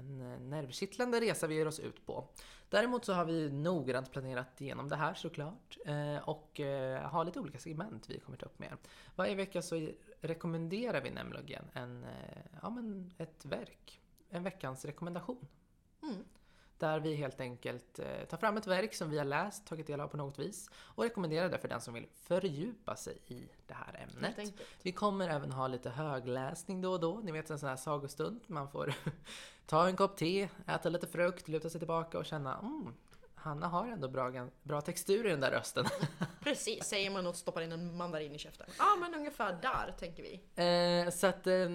en 0.00 0.20
eh, 0.20 0.40
nervkittlande 0.40 1.20
resa 1.20 1.46
vi 1.46 1.54
ger 1.54 1.68
oss 1.68 1.80
ut 1.80 2.06
på. 2.06 2.28
Däremot 2.68 3.04
så 3.04 3.12
har 3.12 3.24
vi 3.24 3.50
noggrant 3.50 4.10
planerat 4.10 4.60
igenom 4.60 4.88
det 4.88 4.96
här 4.96 5.14
såklart. 5.14 5.78
Eh, 5.86 6.28
och 6.28 6.60
eh, 6.60 7.02
har 7.02 7.24
lite 7.24 7.40
olika 7.40 7.58
segment 7.58 8.10
vi 8.10 8.18
kommer 8.18 8.38
ta 8.38 8.46
upp 8.46 8.58
med. 8.58 8.76
Varje 9.16 9.34
vecka 9.34 9.62
så 9.62 9.88
rekommenderar 10.20 11.00
vi 11.00 11.10
nämligen 11.10 11.64
en, 11.72 12.06
ja, 12.62 12.70
men 12.70 13.12
ett 13.18 13.44
verk. 13.44 14.00
En 14.30 14.42
veckans 14.42 14.84
rekommendation. 14.84 15.46
Mm. 16.02 16.24
Där 16.80 17.00
vi 17.00 17.14
helt 17.14 17.40
enkelt 17.40 17.98
eh, 17.98 18.24
tar 18.28 18.36
fram 18.36 18.56
ett 18.56 18.66
verk 18.66 18.94
som 18.94 19.10
vi 19.10 19.18
har 19.18 19.24
läst, 19.24 19.66
tagit 19.66 19.86
del 19.86 20.00
av 20.00 20.08
på 20.08 20.16
något 20.16 20.38
vis 20.38 20.70
och 20.74 21.04
rekommenderar 21.04 21.48
det 21.48 21.58
för 21.58 21.68
den 21.68 21.80
som 21.80 21.94
vill 21.94 22.06
fördjupa 22.14 22.96
sig 22.96 23.18
i 23.26 23.48
det 23.66 23.74
här 23.74 24.06
ämnet. 24.08 24.54
Vi 24.82 24.92
kommer 24.92 25.28
även 25.28 25.52
ha 25.52 25.68
lite 25.68 25.90
högläsning 25.90 26.80
då 26.80 26.92
och 26.92 27.00
då. 27.00 27.20
Ni 27.20 27.32
vet 27.32 27.50
en 27.50 27.58
sån 27.58 27.68
här 27.68 27.76
sagostund. 27.76 28.40
Man 28.46 28.68
får 28.68 28.94
ta 29.66 29.88
en 29.88 29.96
kopp 29.96 30.16
te, 30.16 30.48
äta 30.66 30.88
lite 30.88 31.06
frukt, 31.06 31.48
luta 31.48 31.70
sig 31.70 31.78
tillbaka 31.78 32.18
och 32.18 32.26
känna 32.26 32.58
mm, 32.58 32.94
Hanna 33.34 33.68
har 33.68 33.88
ändå 33.88 34.08
bra, 34.08 34.48
bra 34.62 34.80
textur 34.80 35.26
i 35.26 35.30
den 35.30 35.40
där 35.40 35.50
rösten. 35.50 35.86
Precis, 36.40 36.84
säger 36.84 37.10
man 37.10 37.26
och 37.26 37.36
stoppar 37.36 37.62
in 37.62 37.72
en 37.72 37.96
mandarin 37.96 38.34
i 38.34 38.38
käften. 38.38 38.66
Ja 38.78 38.96
men 39.00 39.14
ungefär 39.14 39.58
där 39.62 39.94
tänker 39.98 40.22
vi. 40.22 40.40
Eh, 41.04 41.10
så 41.10 41.26
att, 41.26 41.46
eh, 41.46 41.68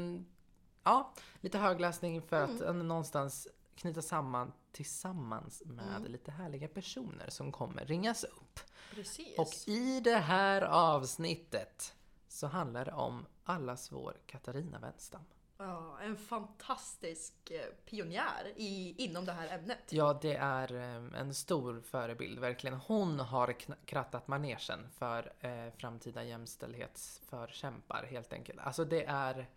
ja, 0.84 1.13
lite 1.41 1.58
högläsning 1.58 2.22
för 2.22 2.44
att 2.44 2.62
eh, 2.62 2.74
någonstans 2.74 3.48
knyta 3.75 4.01
samman 4.01 4.51
tillsammans 4.75 5.63
med 5.65 6.12
lite 6.12 6.32
härliga 6.32 6.67
personer 6.67 7.29
som 7.29 7.51
kommer 7.51 7.86
ringas 7.86 8.24
upp. 8.24 8.60
Precis. 8.91 9.39
Och 9.39 9.53
i 9.67 10.00
det 10.00 10.17
här 10.17 10.62
avsnittet 10.62 11.96
så 12.27 12.48
handlar 12.48 12.86
det 12.86 12.91
om 12.91 13.25
allas 13.44 13.91
vår 13.91 14.17
Katarina 14.25 14.79
Wenstam. 14.79 15.22
Ja, 15.58 15.98
en 16.01 16.17
fantastisk 16.17 17.51
eh, 17.51 17.65
pionjär 17.86 18.53
i, 18.55 18.96
inom 18.98 19.25
det 19.25 19.32
här 19.32 19.58
ämnet. 19.60 19.79
Ja, 19.89 20.20
det 20.22 20.36
är 20.36 20.74
eh, 20.74 21.20
en 21.20 21.34
stor 21.34 21.82
förebild, 21.82 22.39
verkligen. 22.39 22.77
Hon 22.77 23.20
har 23.20 23.55
krattat 23.86 24.27
manegen 24.27 24.89
för 24.91 25.34
eh, 25.39 25.74
framtida 25.77 26.24
jämställdhetsförkämpar, 26.24 28.03
helt 28.03 28.34
enkelt. 28.34 28.60
Alltså 28.60 28.86
det 28.86 29.05
är... 29.05 29.50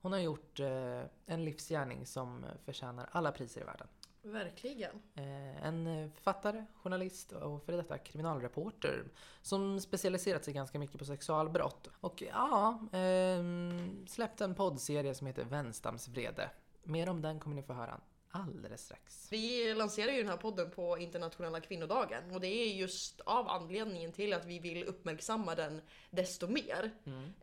Hon 0.00 0.12
har 0.12 0.18
gjort 0.18 0.60
eh, 0.60 1.02
en 1.26 1.44
livsgärning 1.44 2.06
som 2.06 2.44
förtjänar 2.64 3.08
alla 3.12 3.32
priser 3.32 3.60
i 3.60 3.64
världen. 3.64 3.88
Verkligen. 4.24 5.02
Eh, 5.14 5.66
en 5.66 5.86
eh, 5.86 6.10
författare, 6.10 6.64
journalist 6.74 7.32
och 7.32 7.62
före 7.62 7.76
detta 7.76 7.98
kriminalreporter 7.98 9.04
som 9.42 9.80
specialiserat 9.80 10.44
sig 10.44 10.54
ganska 10.54 10.78
mycket 10.78 10.98
på 10.98 11.04
sexualbrott. 11.04 11.90
Och 12.00 12.22
ja, 12.22 12.78
ehm, 12.92 14.06
släppt 14.06 14.10
släppte 14.10 14.44
en 14.44 14.54
poddserie 14.54 15.14
som 15.14 15.26
heter 15.26 15.44
Vänstams 15.44 16.08
vrede. 16.08 16.50
Mer 16.82 17.08
om 17.08 17.22
den 17.22 17.40
kommer 17.40 17.56
ni 17.56 17.62
få 17.62 17.72
höra 17.72 18.00
alldeles 18.34 18.84
strax. 18.84 19.28
Vi 19.30 19.74
lanserar 19.74 20.12
ju 20.12 20.18
den 20.18 20.28
här 20.28 20.36
podden 20.36 20.70
på 20.70 20.98
internationella 20.98 21.60
kvinnodagen 21.60 22.30
och 22.30 22.40
det 22.40 22.46
är 22.46 22.74
just 22.74 23.20
av 23.20 23.48
anledningen 23.48 24.12
till 24.12 24.32
att 24.32 24.44
vi 24.44 24.58
vill 24.58 24.84
uppmärksamma 24.84 25.54
den 25.54 25.82
desto 26.10 26.46
mer. 26.46 26.90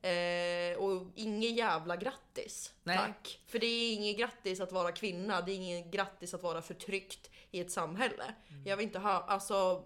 Eh, 0.01 0.77
och 0.77 1.07
inget 1.15 1.51
jävla 1.51 1.95
grattis. 1.95 2.73
Nej. 2.83 2.97
Tack. 2.97 3.39
För 3.45 3.59
det 3.59 3.65
är 3.65 3.93
inget 3.93 4.17
grattis 4.17 4.59
att 4.59 4.71
vara 4.71 4.91
kvinna, 4.91 5.41
det 5.41 5.51
är 5.51 5.55
inget 5.55 5.91
grattis 5.91 6.33
att 6.33 6.43
vara 6.43 6.61
förtryckt 6.61 7.31
i 7.51 7.59
ett 7.59 7.71
samhälle. 7.71 8.35
Jag 8.65 8.77
vill 8.77 8.85
inte 8.85 8.99
ha, 8.99 9.11
alltså... 9.11 9.83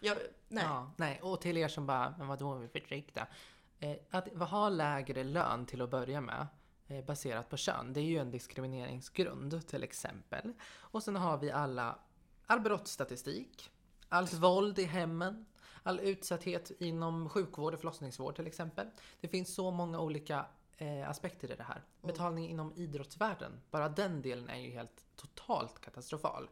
Jag, 0.00 0.16
nej. 0.48 0.64
Ja, 0.64 0.92
nej. 0.96 1.20
Och 1.22 1.40
till 1.40 1.56
er 1.56 1.68
som 1.68 1.86
bara, 1.86 2.14
men 2.18 2.26
vadå, 2.26 2.54
vi 2.54 2.68
förtryckta? 2.68 3.26
Eh, 3.80 3.96
att 4.10 4.28
ha 4.28 4.68
lägre 4.68 5.24
lön 5.24 5.66
till 5.66 5.82
att 5.82 5.90
börja 5.90 6.20
med 6.20 6.46
baserat 7.06 7.48
på 7.48 7.56
kön, 7.56 7.92
det 7.92 8.00
är 8.00 8.04
ju 8.04 8.18
en 8.18 8.30
diskrimineringsgrund 8.30 9.66
till 9.66 9.82
exempel. 9.82 10.52
Och 10.78 11.02
sen 11.02 11.16
har 11.16 11.38
vi 11.38 11.50
alla, 11.50 11.98
all 12.46 12.60
brottsstatistik, 12.60 13.70
allt 14.08 14.32
våld 14.32 14.78
i 14.78 14.84
hemmen, 14.84 15.46
all 15.82 16.00
utsatthet 16.00 16.70
inom 16.78 17.28
sjukvård 17.28 17.74
och 17.74 17.80
förlossningsvård 17.80 18.36
till 18.36 18.46
exempel. 18.46 18.86
Det 19.20 19.28
finns 19.28 19.54
så 19.54 19.70
många 19.70 20.00
olika 20.00 20.46
eh, 20.76 21.10
aspekter 21.10 21.52
i 21.52 21.56
det 21.56 21.62
här. 21.62 21.82
Betalning 22.02 22.50
inom 22.50 22.72
idrottsvärlden, 22.76 23.60
bara 23.70 23.88
den 23.88 24.22
delen 24.22 24.48
är 24.48 24.58
ju 24.58 24.70
helt 24.70 25.04
totalt 25.16 25.80
katastrofal. 25.80 26.48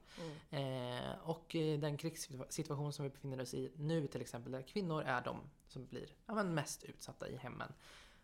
Eh, 0.50 1.18
och 1.22 1.56
eh, 1.56 1.78
den 1.78 1.96
krigssituation 1.96 2.92
som 2.92 3.02
vi 3.02 3.10
befinner 3.10 3.40
oss 3.40 3.54
i 3.54 3.72
nu 3.76 4.06
till 4.06 4.20
exempel, 4.20 4.52
där 4.52 4.62
kvinnor 4.62 5.02
är 5.02 5.20
de 5.20 5.40
som 5.68 5.86
blir 5.86 6.06
ja, 6.26 6.42
mest 6.42 6.84
utsatta 6.84 7.28
i 7.28 7.36
hemmen. 7.36 7.72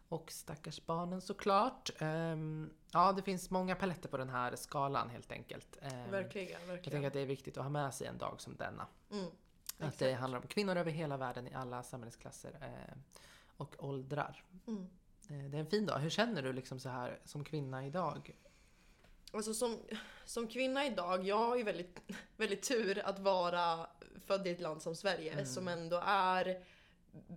Och 0.08 0.30
stackars 0.32 0.86
barnen 0.86 1.20
såklart. 1.20 1.90
Ehm, 1.98 2.70
ja, 2.92 3.12
det 3.12 3.22
finns 3.22 3.50
många 3.50 3.74
paletter 3.74 4.08
på 4.08 4.16
den 4.16 4.28
här 4.30 4.56
skalan 4.56 5.10
helt 5.10 5.32
enkelt. 5.32 5.78
Ehm, 5.82 6.10
Verkligen, 6.10 6.50
jag 6.60 6.66
verkligen. 6.66 6.92
tänker 6.92 7.06
att 7.06 7.12
det 7.12 7.20
är 7.20 7.26
viktigt 7.26 7.56
att 7.56 7.62
ha 7.62 7.70
med 7.70 7.94
sig 7.94 8.06
en 8.06 8.18
dag 8.18 8.40
som 8.40 8.56
denna. 8.56 8.86
Mm. 9.10 9.24
Att 9.24 9.98
det 9.98 10.06
Exakt. 10.06 10.20
handlar 10.20 10.38
om 10.38 10.46
kvinnor 10.46 10.76
över 10.76 10.90
hela 10.90 11.16
världen 11.16 11.46
i 11.48 11.54
alla 11.54 11.82
samhällsklasser 11.82 12.58
eh, 12.60 12.96
och 13.56 13.74
åldrar. 13.84 14.44
Mm. 14.66 14.82
Eh, 15.30 15.50
det 15.50 15.56
är 15.56 15.60
en 15.60 15.66
fin 15.66 15.86
dag. 15.86 15.98
Hur 15.98 16.10
känner 16.10 16.42
du 16.42 16.52
liksom 16.52 16.80
så 16.80 16.88
här 16.88 17.20
som 17.24 17.44
kvinna 17.44 17.86
idag? 17.86 18.36
Alltså 19.32 19.54
som, 19.54 19.78
som 20.24 20.48
kvinna 20.48 20.86
idag, 20.86 21.24
jag 21.26 21.38
har 21.38 21.56
ju 21.56 21.62
väldigt, 21.62 22.00
väldigt 22.36 22.62
tur 22.68 22.98
att 23.06 23.18
vara 23.18 23.86
född 24.26 24.46
i 24.46 24.50
ett 24.50 24.60
land 24.60 24.82
som 24.82 24.94
Sverige 24.96 25.32
Mm. 25.32 25.46
som 25.46 25.68
ändå 25.68 26.02
är 26.06 26.64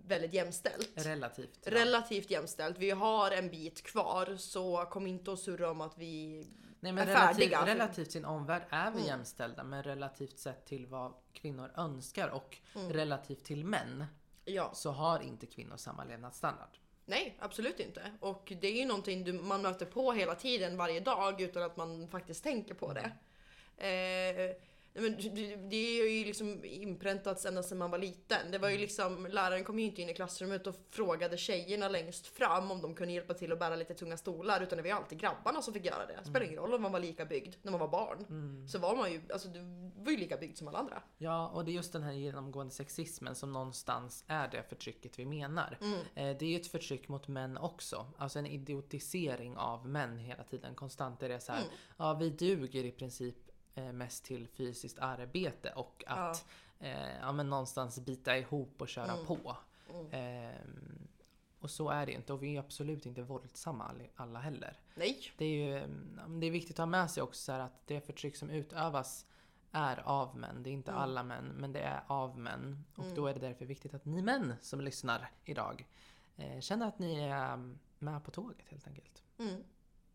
väldigt 0.06 0.32
jämställt. 0.34 0.90
Relativt. 0.94 1.58
ja. 1.64 1.72
Relativt 1.72 2.30
jämställt. 2.30 2.78
Vi 2.78 2.90
har 2.90 3.30
en 3.30 3.50
bit 3.50 3.82
kvar 3.82 4.36
så 4.38 4.84
kom 4.90 5.06
inte 5.06 5.32
att 5.32 5.38
surra 5.38 5.70
om 5.70 5.80
att 5.80 5.98
vi... 5.98 6.46
Nej, 6.80 6.92
men 6.92 6.98
är 7.08 7.12
relativt, 7.14 7.36
färdiga. 7.36 7.66
relativt 7.66 8.12
sin 8.12 8.24
omvärld 8.24 8.62
är 8.70 8.90
vi 8.90 8.96
Mm. 8.96 9.06
jämställda 9.06 9.64
men 9.64 9.82
relativt 9.82 10.38
sett 10.38 10.66
till 10.66 10.86
vad 10.86 11.12
kvinnor 11.32 11.70
önskar 11.76 12.28
och 12.28 12.58
Mm. 12.76 12.92
relativt 12.92 13.44
till 13.44 13.64
män 13.64 14.04
Ja, 14.44 14.70
så 14.74 14.90
har 14.90 15.20
inte 15.20 15.46
kvinnor 15.46 15.76
samma 15.76 16.04
levnadsstandard. 16.04 16.78
nej 17.04 17.36
absolut 17.40 17.80
inte. 17.80 18.02
Och 18.20 18.52
det 18.60 18.66
är 18.66 18.72
ju 18.80 18.84
någonting 18.84 19.24
du, 19.24 19.32
man 19.32 19.62
möter 19.62 19.86
på 19.86 20.12
hela 20.12 20.34
tiden 20.34 20.76
varje 20.76 21.00
dag 21.00 21.40
utan 21.40 21.62
att 21.62 21.76
man 21.76 22.08
faktiskt 22.08 22.44
tänker 22.44 22.74
på 22.74 22.92
det. 22.92 23.12
Eh, 23.76 24.56
men 24.94 25.16
det- 25.70 25.76
är 26.00 26.10
ju 26.18 26.24
liksom 26.24 26.64
inpräntats 26.64 27.46
ända 27.46 27.62
sedan 27.62 27.78
man 27.78 27.90
var 27.90 27.98
liten. 27.98 28.50
Det 28.50 28.58
var 28.58 28.68
ju 28.68 28.78
liksom, 28.78 29.26
läraren 29.26 29.64
kom 29.64 29.78
ju 29.78 29.84
inte 29.84 30.02
in 30.02 30.08
i 30.08 30.14
klassrummet 30.14 30.66
och 30.66 30.74
frågade 30.90 31.36
tjejerna 31.36 31.88
längst 31.88 32.26
fram 32.26 32.70
om 32.70 32.82
de 32.82 32.94
kunde 32.94 33.12
hjälpa 33.14 33.34
till 33.34 33.52
att 33.52 33.58
bära 33.58 33.76
lite 33.76 33.94
tunga 33.94 34.16
stolar 34.16 34.60
utan 34.60 34.76
det 34.76 34.82
var 34.82 34.88
ju 34.88 34.94
alltid 34.96 35.18
grabbarna 35.18 35.62
som 35.62 35.74
fick 35.74 35.84
göra 35.84 36.06
det. 36.06 36.16
Det 36.22 36.28
spelar 36.30 36.46
ingen 36.46 36.56
roll 36.58 36.74
om 36.74 36.82
man 36.82 36.92
var 36.92 37.00
lika 37.00 37.24
byggd 37.24 37.54
när 37.62 37.70
man 37.70 37.80
var 37.80 37.88
barn. 37.88 38.68
Så 38.68 38.78
var 38.78 38.96
man 38.96 39.12
ju, 39.12 39.20
alltså 39.32 39.48
du 39.48 39.60
var 39.96 40.10
ju 40.12 40.16
lika 40.18 40.36
byggd 40.36 40.56
som 40.56 40.68
alla 40.68 40.78
andra. 40.78 41.02
Ja, 41.18 41.48
och 41.48 41.64
det 41.64 41.70
är 41.70 41.72
just 41.72 41.92
den 41.92 42.02
här 42.02 42.12
genomgående 42.12 42.74
sexismen 42.74 43.34
som 43.34 43.52
någonstans 43.52 44.24
är 44.26 44.48
det 44.48 44.62
förtrycket 44.68 45.18
vi 45.18 45.24
menar. 45.24 45.78
Mm. 45.80 45.98
Eh, 46.14 46.38
Det 46.38 46.44
är 46.46 46.50
ju 46.50 46.56
ett 46.56 46.66
förtryck 46.66 47.08
mot 47.08 47.28
män 47.28 47.56
också. 47.56 48.06
Alltså 48.18 48.38
en 48.38 48.46
idiotisering 48.46 49.56
av 49.56 49.88
män 49.88 50.18
hela 50.18 50.44
tiden. 50.44 50.74
Konstant 50.74 51.22
är 51.22 51.28
det 51.28 51.40
så 51.40 51.52
här, 51.52 51.60
Mm. 51.60 51.72
ja 51.98 52.14
vi 52.14 52.30
duger 52.30 52.84
i 52.84 52.90
princip 52.90 53.34
mest 53.74 54.24
till 54.24 54.48
fysiskt 54.48 54.98
arbete 54.98 55.70
och 55.76 56.04
att 56.06 56.46
eh, 56.80 57.18
ja, 57.20 57.32
men 57.32 57.50
någonstans 57.50 57.98
bita 58.00 58.38
ihop 58.38 58.82
och 58.82 58.88
köra 58.88 59.12
Mm. 59.12 59.26
på. 59.26 59.56
Ehm, 60.10 61.08
och 61.60 61.70
så 61.70 61.88
är 61.88 62.06
det 62.06 62.12
inte 62.12 62.32
och 62.32 62.42
vi 62.42 62.56
är 62.56 62.60
absolut 62.60 63.06
inte 63.06 63.22
våldsamma 63.22 63.84
all- 63.84 64.08
alla 64.16 64.38
heller. 64.40 64.78
Nej. 64.94 65.18
Det 65.38 65.44
är 65.44 65.48
ju 65.48 65.78
mm, 65.78 66.40
det 66.40 66.46
är 66.46 66.50
viktigt 66.50 66.74
att 66.74 66.78
ha 66.78 66.86
med 66.86 67.10
sig 67.10 67.22
också 67.22 67.52
att 67.52 67.86
det 67.86 68.00
förtryck 68.00 68.36
som 68.36 68.50
utövas 68.50 69.26
är 69.72 69.96
av 70.08 70.36
män. 70.36 70.62
Det 70.62 70.70
är 70.70 70.72
inte 70.72 70.90
Mm. 70.90 71.02
alla 71.02 71.22
män, 71.22 71.44
men 71.44 71.72
det 71.72 71.80
är 71.80 72.02
av 72.06 72.38
män. 72.38 72.84
Och 72.96 73.04
då 73.14 73.26
är 73.26 73.34
det 73.34 73.40
därför 73.40 73.64
viktigt 73.64 73.94
att 73.94 74.04
ni 74.04 74.22
män 74.22 74.54
som 74.60 74.80
lyssnar 74.80 75.30
idag 75.44 75.86
eh, 76.36 76.60
känner 76.60 76.86
att 76.88 76.98
ni 76.98 77.20
är 77.20 77.52
mm, 77.54 77.78
med 77.98 78.24
på 78.24 78.30
tåget 78.30 78.68
helt 78.68 78.86
enkelt. 78.86 79.22
Mm. 79.38 79.62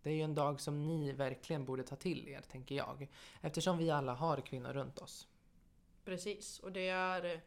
Det 0.07 0.11
är 0.13 0.15
ju 0.15 0.21
en 0.23 0.35
dag 0.35 0.61
som 0.61 0.87
ni 0.87 1.11
verkligen 1.11 1.65
borde 1.65 1.83
ta 1.83 1.95
till 1.95 2.27
er, 2.27 2.41
tänker 2.41 2.75
jag. 2.75 3.07
Eftersom 3.41 3.77
vi 3.77 3.91
alla 3.91 4.13
har 4.13 4.41
kvinnor 4.41 4.73
runt 4.73 4.99
oss. 4.99 5.27
Precis, 6.05 6.59
och 6.59 6.71
det 6.71 6.87
är... 6.89 7.25
eh, 7.25 7.39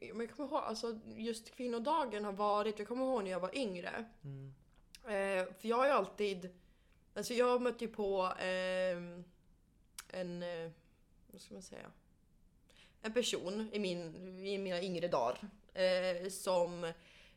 Jag, 0.00 0.30
kommer 0.30 0.48
ihåg, 0.48 0.62
alltså 0.62 0.98
just 1.16 1.50
kvinnodagen 1.50 2.24
har 2.24 2.32
varit, 2.32 2.78
jag 2.78 2.88
kommer 2.88 3.04
ihåg 3.04 3.24
när 3.24 3.30
jag 3.30 3.40
var 3.40 3.56
yngre. 3.56 4.04
Mm. 4.24 4.54
Eh, 5.04 5.52
för 5.58 5.68
jag 5.68 5.76
har 5.76 5.86
ju 5.86 5.92
alltid, 5.92 6.50
alltså 7.14 7.34
jag 7.34 7.62
mötte 7.62 7.84
ju 7.84 7.90
på 7.90 8.32
ehm, 8.40 9.24
en, 10.08 10.42
eh, 10.42 10.70
vad 11.32 11.40
ska 11.40 11.54
man 11.54 11.62
säga? 11.62 11.90
En 13.02 13.12
person 13.12 13.68
i, 13.72 13.78
min, 13.78 14.38
i 14.46 14.58
mina 14.58 14.82
yngre 14.82 15.08
dagar 15.08 15.48
eh, 15.74 16.28
som 16.28 16.92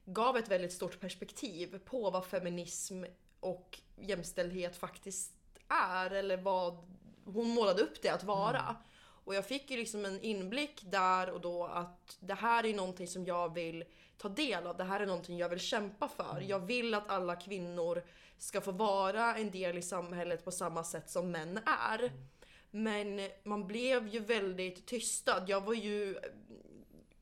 gav 0.05 0.37
ett 0.37 0.47
väldigt 0.47 0.73
stort 0.73 0.99
perspektiv 0.99 1.79
på 1.85 2.09
vad 2.09 2.25
feminism 2.25 3.03
och 3.39 3.79
jämställdhet 3.95 4.75
faktiskt 4.75 5.31
är 5.67 6.11
eller 6.11 6.37
vad 6.37 6.77
hon 7.25 7.49
målade 7.49 7.81
upp 7.81 8.01
det 8.01 8.09
att 8.09 8.23
vara. 8.23 8.75
Och 9.23 9.35
jag 9.35 9.45
fick 9.45 9.71
ju 9.71 9.77
liksom 9.77 10.05
en 10.05 10.21
inblick 10.21 10.81
där 10.81 11.29
och 11.29 11.41
då 11.41 11.65
att 11.65 12.17
det 12.19 12.33
här 12.33 12.65
är 12.65 12.73
någonting 12.73 13.07
som 13.07 13.25
jag 13.25 13.53
vill 13.53 13.83
ta 14.17 14.29
del 14.29 14.67
av. 14.67 14.77
Det 14.77 14.83
här 14.83 14.99
är 14.99 15.05
någonting 15.05 15.37
jag 15.37 15.49
vill 15.49 15.59
kämpa 15.59 16.07
för. 16.07 16.43
Jag 16.47 16.59
vill 16.59 16.93
att 16.93 17.09
alla 17.09 17.35
kvinnor 17.35 18.03
ska 18.37 18.61
få 18.61 18.71
vara 18.71 19.35
en 19.35 19.51
del 19.51 19.77
i 19.77 19.81
samhället 19.81 20.45
på 20.45 20.51
samma 20.51 20.83
sätt 20.83 21.09
som 21.09 21.31
män 21.31 21.59
är. 21.65 22.11
Men 22.71 23.29
man 23.43 23.67
blev 23.67 24.07
ju 24.07 24.19
väldigt 24.19 24.85
tystad. 24.85 25.45
Jag 25.47 25.61
var 25.61 25.73
ju 25.73 26.19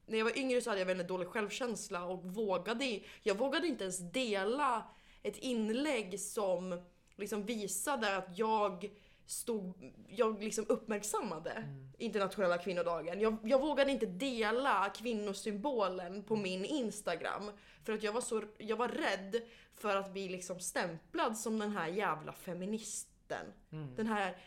när 0.06 0.18
jag 0.18 0.26
var 0.26 0.38
yngre 0.38 0.62
så 0.62 0.70
hade 0.70 0.82
jag 0.82 0.86
väldigt 0.86 1.08
dålig 1.08 1.28
självkänsla 1.28 2.06
och 2.06 2.24
vågade, 2.24 3.00
jag 3.24 3.38
vågade 3.38 3.68
inte 3.68 3.84
ens 3.84 4.12
dela 4.12 4.84
ett 5.28 5.38
inlägg 5.38 6.20
som 6.20 6.82
liksom 7.16 7.46
visade 7.46 8.18
att 8.18 8.38
jag 8.38 8.90
stod, 9.26 9.94
jag 10.10 10.44
liksom 10.44 10.66
uppmärksammade 10.70 11.64
internationella 11.98 12.58
kvinnodagen. 12.58 13.20
Jag, 13.20 13.38
jag 13.44 13.62
vågade 13.62 13.92
inte 13.92 14.06
dela 14.06 14.90
kvinnosymbolen 14.90 16.24
på 16.24 16.36
min 16.36 16.66
Instagram 16.66 17.52
för 17.84 17.94
att 17.94 18.04
jag 18.04 18.14
var 18.14 18.22
så, 18.22 18.44
jag 18.58 18.78
var 18.78 18.88
rädd 18.88 19.42
för 19.76 19.96
att 19.96 20.14
bli 20.14 20.30
liksom 20.30 20.60
stämplad 20.60 21.38
som 21.38 21.60
den 21.60 21.72
här 21.72 21.88
jävla 21.88 22.32
feministen. 22.32 23.46
Den 23.96 24.08
här 24.08 24.38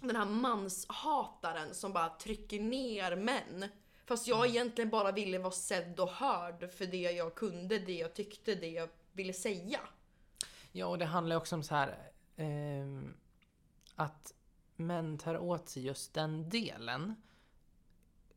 den 0.00 0.16
här 0.16 0.24
manshataren 0.24 1.74
som 1.74 1.92
bara 1.92 2.08
trycker 2.08 2.60
ner 2.60 3.16
män. 3.16 3.64
Fast 4.06 4.26
jag 4.26 4.46
egentligen 4.46 4.90
bara 4.90 5.12
ville 5.12 5.38
vara 5.38 5.50
sedd 5.50 6.00
och 6.00 6.10
hörd 6.10 6.70
för 6.72 6.86
det 6.86 6.96
jag 6.96 7.34
kunde, 7.34 7.78
det 7.78 7.92
jag 7.92 8.14
tyckte, 8.14 8.54
det 8.54 8.70
jag 8.70 8.88
ville 9.12 9.32
säga. 9.32 9.80
Ja, 10.72 10.86
och 10.86 10.98
det 10.98 11.04
handlar 11.04 11.36
också 11.36 11.56
om 11.56 11.62
så 11.62 11.74
här 11.74 12.12
ehm, 12.36 13.14
att 13.94 14.34
män 14.76 15.18
tar 15.18 15.38
åt 15.38 15.68
sig 15.68 15.86
just 15.86 16.14
den 16.14 16.48
delen. 16.48 17.14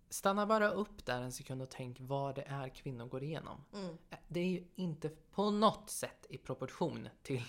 Stanna 0.10 0.46
bara 0.46 0.70
upp 0.70 1.06
där 1.06 1.22
en 1.22 1.32
sekund 1.32 1.62
och 1.62 1.70
tänk 1.70 1.98
vad 2.00 2.36
det 2.36 2.42
är 2.42 2.70
kvinnor 2.70 3.06
går 3.06 3.24
igenom. 3.24 3.66
Mm. 3.74 3.98
Det 4.28 4.40
är 4.40 4.48
ju 4.48 4.68
inte 4.76 5.10
på 5.10 5.52
något 5.52 5.90
sätt 5.90 6.26
i 6.30 6.38
proportion 6.38 7.10
till 7.24 7.44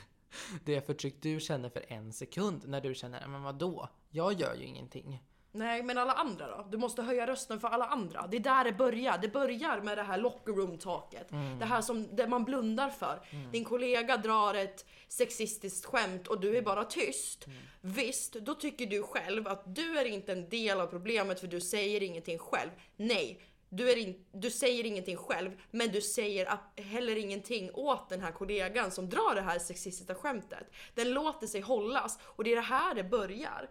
det 0.64 0.86
förtryck 0.86 1.22
du 1.22 1.40
känner 1.40 1.68
för 1.68 1.84
en 1.88 2.12
sekund 2.12 2.68
när 2.68 2.80
du 2.80 2.94
känner, 2.94 3.28
men 3.28 3.42
vadå? 3.42 3.88
Jag 4.10 4.32
gör 4.32 4.54
ju 4.54 4.64
ingenting. 4.64 5.22
Nej, 5.56 5.82
men 5.82 5.98
alla 5.98 6.12
andra 6.12 6.48
då? 6.48 6.66
Du 6.70 6.78
måste 6.78 7.02
höja 7.02 7.26
rösten 7.26 7.60
för 7.60 7.68
alla 7.68 7.84
andra. 7.84 8.26
Det 8.26 8.36
är 8.36 8.40
där 8.40 8.64
det 8.64 8.72
börjar. 8.72 9.18
Det 9.18 9.28
börjar 9.28 9.80
med 9.80 9.98
det 9.98 10.02
här 10.02 10.18
locker 10.18 10.52
room-taket. 10.52 11.28
Det 11.58 11.64
här 11.64 11.80
som 11.82 12.16
det 12.16 12.26
man 12.26 12.44
blundar 12.44 12.90
för. 12.90 13.20
Din 13.52 13.64
kollega 13.64 14.16
drar 14.16 14.54
ett 14.54 14.86
sexistiskt 15.08 15.84
skämt 15.86 16.28
och 16.28 16.40
du 16.40 16.56
är 16.56 16.62
bara 16.62 16.84
tyst. 16.84 17.46
Visst, 17.80 18.32
då 18.32 18.54
tycker 18.54 18.86
du 18.86 19.02
själv 19.02 19.48
att 19.48 19.74
du 19.74 19.98
är 19.98 20.04
inte 20.04 20.32
en 20.32 20.48
del 20.48 20.80
av 20.80 20.86
problemet 20.86 21.40
för 21.40 21.46
du 21.46 21.60
säger 21.60 22.02
ingenting 22.02 22.38
själv. 22.38 22.70
Nej, 22.96 23.40
du, 23.68 23.90
är 23.90 23.96
in, 23.96 24.24
du 24.32 24.50
säger 24.50 24.86
ingenting 24.86 25.16
själv, 25.16 25.50
men 25.70 25.88
du 25.88 26.00
säger 26.00 26.58
heller 26.76 27.16
ingenting 27.16 27.70
åt 27.74 28.08
den 28.08 28.20
här 28.20 28.32
kollegan 28.32 28.90
som 28.90 29.08
drar 29.10 29.34
det 29.34 29.40
här 29.40 29.58
sexistiska 29.58 30.14
skämtet. 30.14 30.70
Den 30.94 31.10
låter 31.10 31.46
sig 31.46 31.60
hållas 31.60 32.18
och 32.22 32.44
det 32.44 32.52
är 32.52 32.56
det 32.56 32.62
här 32.62 32.94
det 32.94 33.04
börjar. 33.04 33.70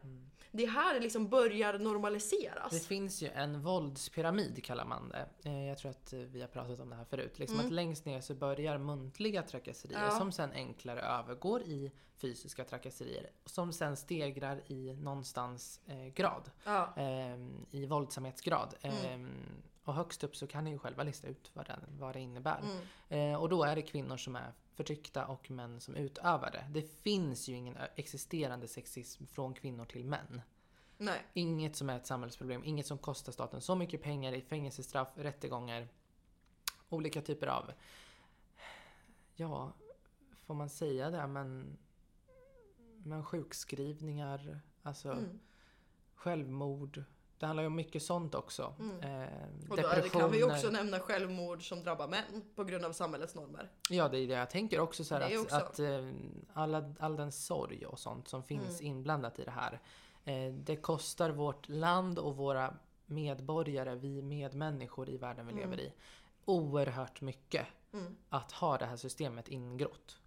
Det 0.56 0.64
är 0.64 0.68
här 0.68 1.00
liksom 1.00 1.30
börjar 1.30 1.80
normaliseras. 1.80 2.72
Det 2.72 2.80
finns 2.88 3.22
ju 3.22 3.28
en 3.30 3.62
våldspyramid 3.62 4.64
kallar 4.64 4.86
man 4.86 5.10
det. 5.10 5.28
Eh, 5.50 5.68
Jag 5.68 5.78
tror 5.78 5.92
att 5.92 6.14
eh, 6.14 6.20
vi 6.20 6.42
har 6.42 6.48
pratat 6.48 6.80
om 6.80 6.90
det 6.90 6.96
här 6.96 7.04
förut. 7.06 7.40
Liksom 7.40 7.60
att 7.60 7.72
längst 7.72 8.06
ner 8.06 8.22
så 8.22 8.34
börjar 8.34 8.78
muntliga 8.78 9.42
trakasserier 9.44 9.98
Mm. 9.98 10.10
Ja. 10.14 10.18
som 10.20 10.32
sen 10.32 10.52
enklare 10.52 11.02
övergår 11.02 11.62
i 11.62 11.92
fysiska 12.18 12.64
trakasserier. 12.64 13.30
Som 13.46 13.74
sen 13.74 13.96
stegrar 13.98 14.62
i 14.72 14.94
någonstans 14.94 15.80
eh, 15.86 16.06
grad. 16.06 16.52
Ja. 16.64 16.94
Ehm, 16.98 17.66
I 17.72 17.86
våldsamhetsgrad. 17.86 18.76
Mm. 18.82 18.98
Ehm, 19.06 19.30
och 19.84 19.94
högst 19.94 20.24
upp 20.24 20.36
så 20.36 20.48
kan 20.48 20.64
ni 20.64 20.70
ju 20.72 20.80
själva 20.80 21.04
lista 21.04 21.28
ut 21.28 21.52
vad 21.54 21.66
det, 21.66 21.80
vad 22.00 22.14
det 22.16 22.20
innebär. 22.20 22.62
Mm. 23.10 23.34
Eh, 23.34 23.42
och 23.42 23.50
då 23.50 23.64
är 23.64 23.76
det 23.76 23.82
kvinnor 23.82 24.18
som 24.18 24.36
är 24.36 24.54
förtryckta 24.76 25.26
och 25.26 25.52
män 25.52 25.80
som 25.80 25.96
utövar 25.96 26.52
det. 26.74 26.82
Finns 26.82 27.48
ju 27.48 27.54
ingen 27.56 27.78
existerande 27.96 28.68
sexism 28.68 29.26
från 29.26 29.54
kvinnor 29.54 29.86
till 29.86 30.06
män. 30.06 30.42
Nej. 30.98 31.22
Inget 31.34 31.76
som 31.76 31.90
är 31.90 31.98
ett 31.98 32.06
samhällsproblem, 32.06 32.64
inget 32.66 32.88
som 32.88 32.98
kostar 32.98 33.32
staten 33.32 33.62
så 33.62 33.76
mycket 33.76 34.02
pengar 34.02 34.34
i 34.34 34.42
fängelsestraff, 34.42 35.08
rättegångar, 35.16 35.88
olika 36.90 37.22
typer 37.22 37.48
av, 37.48 37.72
ja, 39.36 39.74
får 40.46 40.54
man 40.54 40.70
säga 40.70 41.10
det, 41.10 41.28
men, 41.28 41.78
men 42.98 43.26
sjukskrivningar, 43.26 44.60
alltså 44.84 45.12
Mm. 45.12 45.40
självmord. 46.16 47.04
Det 47.44 47.48
handlar 47.48 47.64
ju 47.64 47.68
om 47.68 47.76
mycket 47.76 48.04
sånt 48.04 48.36
också. 48.36 48.74
Mm. 48.80 49.00
Eh, 49.24 49.30
Och 49.70 49.78
då 49.78 49.88
det, 49.90 50.10
kan 50.10 50.32
vi 50.32 50.44
också 50.44 50.70
nämna 50.70 51.00
självmord 51.00 51.70
som 51.70 51.84
drabbar 51.84 52.08
män 52.08 52.42
på 52.56 52.64
grund 52.64 52.86
av 52.86 52.92
samhällets 52.92 53.36
normer. 53.36 53.70
Ja, 53.90 54.10
det 54.10 54.18
är 54.20 54.28
det 54.28 54.34
jag 54.34 54.50
tänker 54.50 54.80
också. 54.80 55.04
Så 55.04 55.16
att, 55.16 55.38
också. 55.38 55.56
att 55.56 55.80
eh, 55.80 56.10
alla, 56.54 56.94
all 57.00 57.16
den 57.16 57.32
sorg 57.32 57.86
och 57.86 58.00
sånt 58.00 58.28
som 58.28 58.44
finns 58.44 58.80
Mm. 58.82 58.92
inblandat 58.92 59.40
i 59.40 59.44
det 59.44 59.52
här. 59.52 59.80
Eh, 60.26 60.54
det 60.54 60.76
kostar 60.76 61.30
vårt 61.30 61.70
land 61.70 62.20
och 62.20 62.36
våra 62.38 62.74
medborgare, 63.06 63.96
vi 63.96 64.22
medmänniskor 64.22 65.10
i 65.10 65.18
världen 65.18 65.46
vi 65.48 65.52
Mm. 65.54 65.64
lever 65.70 65.84
i, 65.84 65.94
oerhört 66.46 67.22
mycket 67.22 67.66
Mm. 67.94 68.16
att 68.30 68.52
ha 68.52 68.78
det 68.78 68.86
här 68.86 68.98
systemet 68.98 69.48
ingrott. 69.48 70.18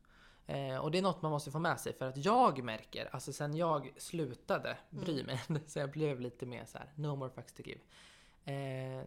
Eh, 0.46 0.76
och 0.76 0.90
det 0.90 0.98
är 0.98 1.02
något 1.02 1.22
man 1.22 1.30
måste 1.30 1.50
få 1.50 1.58
med 1.58 1.80
sig 1.80 1.92
för 1.92 2.06
att 2.08 2.16
jag 2.24 2.64
märker, 2.64 3.08
alltså 3.12 3.32
sen 3.32 3.56
jag 3.56 3.92
slutade 3.96 4.78
bry 4.90 5.24
mig, 5.24 5.40
så 5.66 5.78
jag 5.78 5.90
blev 5.90 6.20
lite 6.20 6.46
mer 6.46 6.64
så 6.64 6.78
här: 6.78 6.92
no 6.94 7.16
more 7.16 7.30
fucks 7.30 7.52
to 7.52 7.62
give. 7.62 7.80
Eh, 8.44 9.06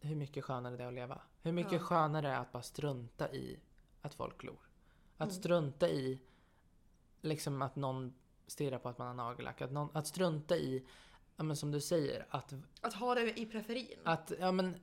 hur 0.00 0.16
mycket 0.16 0.44
skönare 0.44 0.76
det 0.76 0.82
är 0.84 0.88
att 0.88 0.94
leva. 0.94 1.20
Hur 1.42 1.52
mycket 1.52 1.72
Ja. 1.72 1.78
skönare 1.78 2.26
det 2.28 2.32
är 2.34 2.38
att 2.40 2.52
bara 2.52 2.62
strunta 2.62 3.32
i 3.32 3.58
att 4.02 4.14
folk 4.14 4.38
glor. 4.40 4.58
Att 5.16 5.28
Mm. 5.28 5.40
strunta 5.42 5.88
i 5.88 6.20
liksom 7.20 7.62
att 7.62 7.76
någon 7.76 8.14
stirrar 8.46 8.78
på 8.78 8.88
att 8.88 8.98
man 8.98 9.06
har 9.06 9.14
nagellack. 9.14 9.60
Att, 9.60 9.72
någon, 9.72 9.88
att 9.92 10.06
strunta 10.06 10.56
i, 10.56 10.86
ja, 11.36 11.42
men 11.44 11.56
som 11.56 11.70
du 11.70 11.80
säger, 11.80 12.26
att, 12.30 12.54
Att 12.80 12.94
ha 12.94 13.14
det 13.14 13.40
i 13.40 13.46
preferin. 13.46 13.98
att, 14.04 14.32
ja, 14.40 14.52
men, 14.52 14.76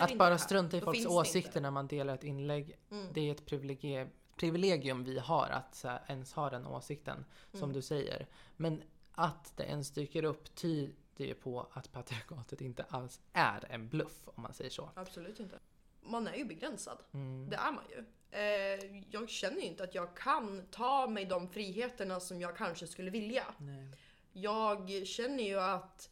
att 0.00 0.18
bara 0.18 0.38
strunta 0.38 0.76
i 0.76 0.80
Då 0.80 0.86
folks 0.86 1.06
åsikter 1.06 1.60
när 1.60 1.70
man 1.70 1.86
delar 1.86 2.14
ett 2.14 2.24
inlägg. 2.24 2.76
Mm. 2.90 3.06
Det 3.12 3.20
är 3.20 3.32
ett 3.32 3.46
privilegium, 3.46 4.08
privilegium 4.40 5.04
vi 5.04 5.18
har 5.18 5.48
att 5.50 5.80
här, 5.84 6.00
ens 6.08 6.32
ha 6.32 6.50
den 6.50 6.66
åsikten, 6.66 7.24
som 7.52 7.62
Mm. 7.62 7.72
du 7.72 7.82
säger. 7.82 8.26
Men 8.56 8.82
att 9.12 9.52
det 9.56 9.64
ens 9.64 9.90
dyker 9.90 10.24
upp 10.24 10.54
tyder 10.54 11.24
ju 11.24 11.34
på 11.34 11.66
att 11.72 11.92
patriarkatet 11.92 12.60
inte 12.60 12.82
alls 12.88 13.20
är 13.32 13.64
en 13.70 13.88
bluff, 13.88 14.18
om 14.24 14.42
man 14.42 14.54
säger 14.54 14.70
så. 14.70 14.90
Absolut 14.94 15.40
inte. 15.40 15.58
Man 16.02 16.26
är 16.28 16.34
ju 16.34 16.44
begränsad. 16.44 16.98
Mm. 17.12 17.48
Det 17.50 17.56
är 17.56 17.72
man 17.72 17.84
ju. 17.90 18.04
Eh, 18.32 19.02
jag 19.10 19.28
känner 19.28 19.56
ju 19.60 19.66
inte 19.66 19.84
att 19.84 19.94
jag 19.94 20.16
kan 20.16 20.66
ta 20.70 21.06
mig 21.06 21.24
de 21.24 21.48
friheterna 21.48 22.20
som 22.20 22.40
jag 22.40 22.56
kanske 22.56 22.86
skulle 22.86 23.10
vilja. 23.10 23.44
Nej. 23.58 23.88
Jag 24.32 25.06
känner 25.06 25.44
ju 25.44 25.60
att 25.60 26.10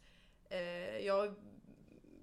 eh, 0.49 0.97
jag 0.97 1.35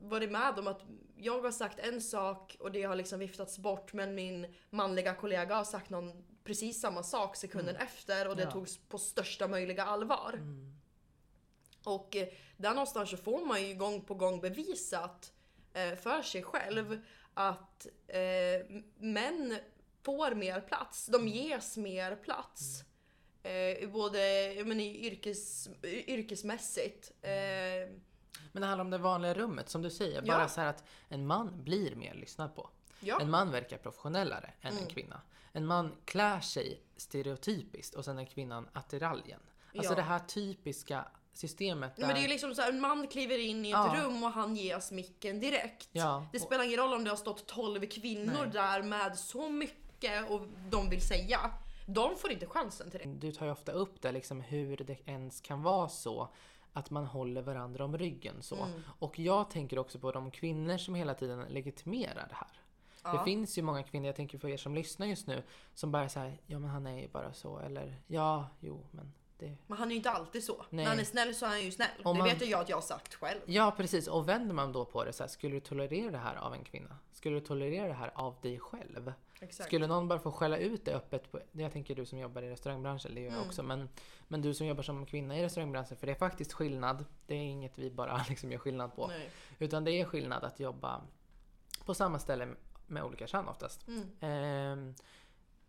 varit 0.00 0.30
med 0.30 0.58
om 0.58 0.66
att 0.66 0.82
jag 1.18 1.42
har 1.42 1.50
sagt 1.50 1.78
en 1.78 2.00
sak 2.00 2.56
och 2.60 2.72
det 2.72 2.82
har 2.82 2.96
liksom 2.96 3.18
viftats 3.18 3.58
bort 3.58 3.92
men 3.92 4.14
min 4.14 4.54
manliga 4.70 5.14
kollega 5.14 5.54
har 5.54 5.64
sagt 5.64 5.90
någon 5.90 6.24
precis 6.44 6.80
samma 6.80 7.02
sak 7.02 7.36
sekunden 7.36 7.76
efter 7.76 8.28
och 8.28 8.36
det 8.36 8.42
Ja. 8.42 8.50
togs 8.50 8.78
på 8.88 8.98
största 8.98 9.48
möjliga 9.48 9.84
allvar. 9.84 10.32
Mm. 10.32 10.76
Och 11.84 12.16
eh, 12.16 12.28
där 12.56 12.70
någonstans 12.70 13.10
så 13.10 13.16
får 13.16 13.46
man 13.46 13.68
ju 13.68 13.74
gång 13.74 14.00
på 14.04 14.14
gång 14.14 14.40
bevisat 14.40 15.32
eh, 15.72 15.94
för 15.96 16.22
sig 16.22 16.42
själv 16.42 17.00
att 17.34 17.86
eh, 18.06 18.66
män 18.98 19.58
får 20.02 20.34
mer 20.34 20.60
plats. 20.60 21.06
De 21.06 21.28
ges 21.28 21.76
mer 21.76 22.16
plats. 22.16 22.84
Eh, 23.42 23.88
både 23.88 24.52
i 24.52 25.06
yrkes, 25.06 25.68
yrkesmässigt. 25.84 27.12
Eh, 27.22 27.96
Men 28.52 28.60
det 28.60 28.66
handlar 28.66 28.84
om 28.84 28.90
det 28.90 28.98
vanliga 28.98 29.34
rummet, 29.34 29.68
som 29.68 29.82
du 29.82 29.90
säger. 29.90 30.22
Ja. 30.24 30.36
Bara 30.38 30.48
så 30.48 30.60
här 30.60 30.68
att 30.68 30.84
en 31.08 31.26
man 31.26 31.62
blir 31.64 31.94
mer 31.96 32.14
lyssnad 32.14 32.54
på. 32.54 32.70
ja. 33.00 33.20
En 33.20 33.30
man 33.30 33.50
verkar 33.50 33.78
professionellare 33.78 34.52
än 34.60 34.72
en 34.72 34.78
Mm. 34.78 34.88
kvinna. 34.90 35.20
En 35.52 35.66
man 35.66 35.96
klär 36.04 36.40
sig 36.40 36.80
stereotypiskt 36.96 37.94
och 37.94 38.04
sen 38.04 38.18
är 38.18 38.24
kvinnan 38.24 38.68
attiraljen. 38.72 39.40
Alltså 39.76 39.92
Ja. 39.92 39.96
det 39.96 40.02
här 40.02 40.18
typiska 40.18 41.08
systemet 41.32 41.92
Nej, 41.96 42.06
men 42.06 42.14
det 42.14 42.20
är 42.20 42.22
ju 42.22 42.28
liksom 42.28 42.54
så 42.54 42.62
här, 42.62 42.68
en 42.68 42.80
man 42.80 43.08
kliver 43.08 43.38
in 43.38 43.64
i 43.66 43.70
ett 43.70 44.02
rum 44.02 44.22
och 44.24 44.30
han 44.30 44.56
ges 44.56 44.92
micken 44.92 45.40
direkt. 45.40 45.88
Det 46.32 46.40
spelar 46.40 46.64
ingen 46.64 46.78
roll 46.78 46.94
om 46.94 47.04
det 47.04 47.10
har 47.10 47.16
stått 47.16 47.46
12 47.46 47.86
kvinnor 47.86 48.40
Nej. 48.42 48.50
där 48.52 48.82
med 48.82 49.18
så 49.18 49.48
mycket 49.48 50.30
och 50.30 50.40
de 50.70 50.90
vill 50.90 51.02
säga. 51.08 51.50
De 51.86 52.16
får 52.16 52.30
inte 52.32 52.46
chansen 52.46 52.90
till 52.90 53.00
det. 53.00 53.06
Du 53.06 53.32
tar 53.32 53.46
ju 53.46 53.52
ofta 53.52 53.72
upp 53.72 54.02
det, 54.02 54.12
liksom 54.12 54.40
hur 54.40 54.76
det 54.76 55.08
ens 55.08 55.40
kan 55.40 55.62
vara 55.62 55.88
så 55.88 56.28
att 56.76 56.90
man 56.90 57.04
håller 57.06 57.42
varandra 57.42 57.84
om 57.84 57.98
ryggen 57.98 58.42
så. 58.42 58.56
Mm. 58.64 58.80
Och 58.98 59.18
jag 59.18 59.50
tänker 59.50 59.78
också 59.78 59.98
på 59.98 60.12
de 60.12 60.30
kvinnor 60.30 60.76
som 60.76 60.94
hela 60.94 61.14
tiden 61.14 61.40
legitimerar 61.48 62.26
det 62.28 62.34
här. 62.34 62.48
Det 63.02 63.18
Ja. 63.18 63.24
finns 63.24 63.58
ju 63.58 63.62
många 63.62 63.82
kvinnor, 63.82 64.06
jag 64.06 64.16
tänker 64.16 64.38
på 64.38 64.48
er 64.48 64.56
som 64.56 64.74
lyssnar 64.74 65.06
just 65.06 65.26
nu, 65.26 65.42
som 65.74 65.92
bara 65.92 66.08
säger 66.08 66.38
ja 66.46 66.58
men 66.58 66.70
han 66.70 66.86
är 66.86 67.00
ju 67.00 67.08
bara 67.08 67.32
så, 67.32 67.58
eller 67.58 67.96
ja, 68.06 68.48
jo 68.60 68.86
men 68.90 69.12
det... 69.38 69.56
Men 69.66 69.78
han 69.78 69.86
är 69.88 69.90
ju 69.90 69.96
inte 69.96 70.10
alltid 70.10 70.44
så. 70.44 70.56
Nej. 70.70 70.84
När 70.84 70.90
han 70.90 71.00
är 71.00 71.04
snäll 71.04 71.34
så 71.34 71.44
är 71.46 71.50
han 71.50 71.62
ju 71.62 71.70
snäll. 71.72 71.88
Om 72.04 72.16
det 72.16 72.22
man- 72.22 72.28
vet 72.28 72.42
ju 72.42 72.46
jag 72.46 72.60
att 72.60 72.68
jag 72.68 72.76
har 72.76 72.82
sagt 72.82 73.14
själv. 73.14 73.40
Ja 73.46 73.74
precis, 73.76 74.08
och 74.08 74.28
vänder 74.28 74.54
man 74.54 74.72
då 74.72 74.84
på 74.84 75.04
det 75.04 75.12
så 75.12 75.22
här, 75.22 75.28
skulle 75.28 75.54
du 75.54 75.60
tolerera 75.60 76.10
det 76.10 76.18
här 76.18 76.36
av 76.36 76.54
en 76.54 76.64
kvinna? 76.64 76.98
Skulle 77.12 77.36
du 77.36 77.46
tolerera 77.46 77.88
det 77.88 77.94
här 77.94 78.10
av 78.14 78.34
dig 78.42 78.58
själv? 78.58 79.12
Exakt. 79.40 79.66
Skulle 79.68 79.86
någon 79.86 80.08
bara 80.08 80.18
få 80.18 80.32
skälla 80.32 80.56
ut 80.58 80.84
det 80.84 80.94
öppet? 80.94 81.32
På, 81.32 81.40
jag 81.52 81.72
tänker 81.72 81.94
du 81.94 82.06
som 82.06 82.18
jobbar 82.18 82.42
i 82.42 82.50
restaurangbranschen, 82.50 83.14
det 83.14 83.20
gör 83.20 83.26
jag 83.28 83.36
Mm. 83.36 83.48
också. 83.48 83.62
Men, 83.62 83.88
men 84.28 84.42
du 84.42 84.54
som 84.54 84.66
jobbar 84.66 84.82
som 84.82 85.06
kvinna 85.06 85.38
i 85.38 85.42
restaurangbranschen, 85.44 85.96
för 85.96 86.06
det 86.06 86.12
är 86.12 86.16
faktiskt 86.16 86.52
skillnad. 86.52 87.04
Det 87.26 87.34
är 87.34 87.38
inget 87.42 87.78
vi 87.78 87.90
bara 87.90 88.24
liksom 88.28 88.52
gör 88.52 88.58
skillnad 88.58 88.94
på. 88.96 89.06
Nej. 89.06 89.30
Utan 89.58 89.84
det 89.84 89.90
är 89.92 90.04
skillnad 90.04 90.44
att 90.44 90.60
jobba 90.60 91.00
på 91.84 91.94
samma 91.94 92.18
ställe 92.18 92.48
med 92.86 93.04
olika 93.04 93.26
kön 93.26 93.48
oftast. 93.48 93.88
Mm. 93.88 94.10
Ehm, 94.20 94.94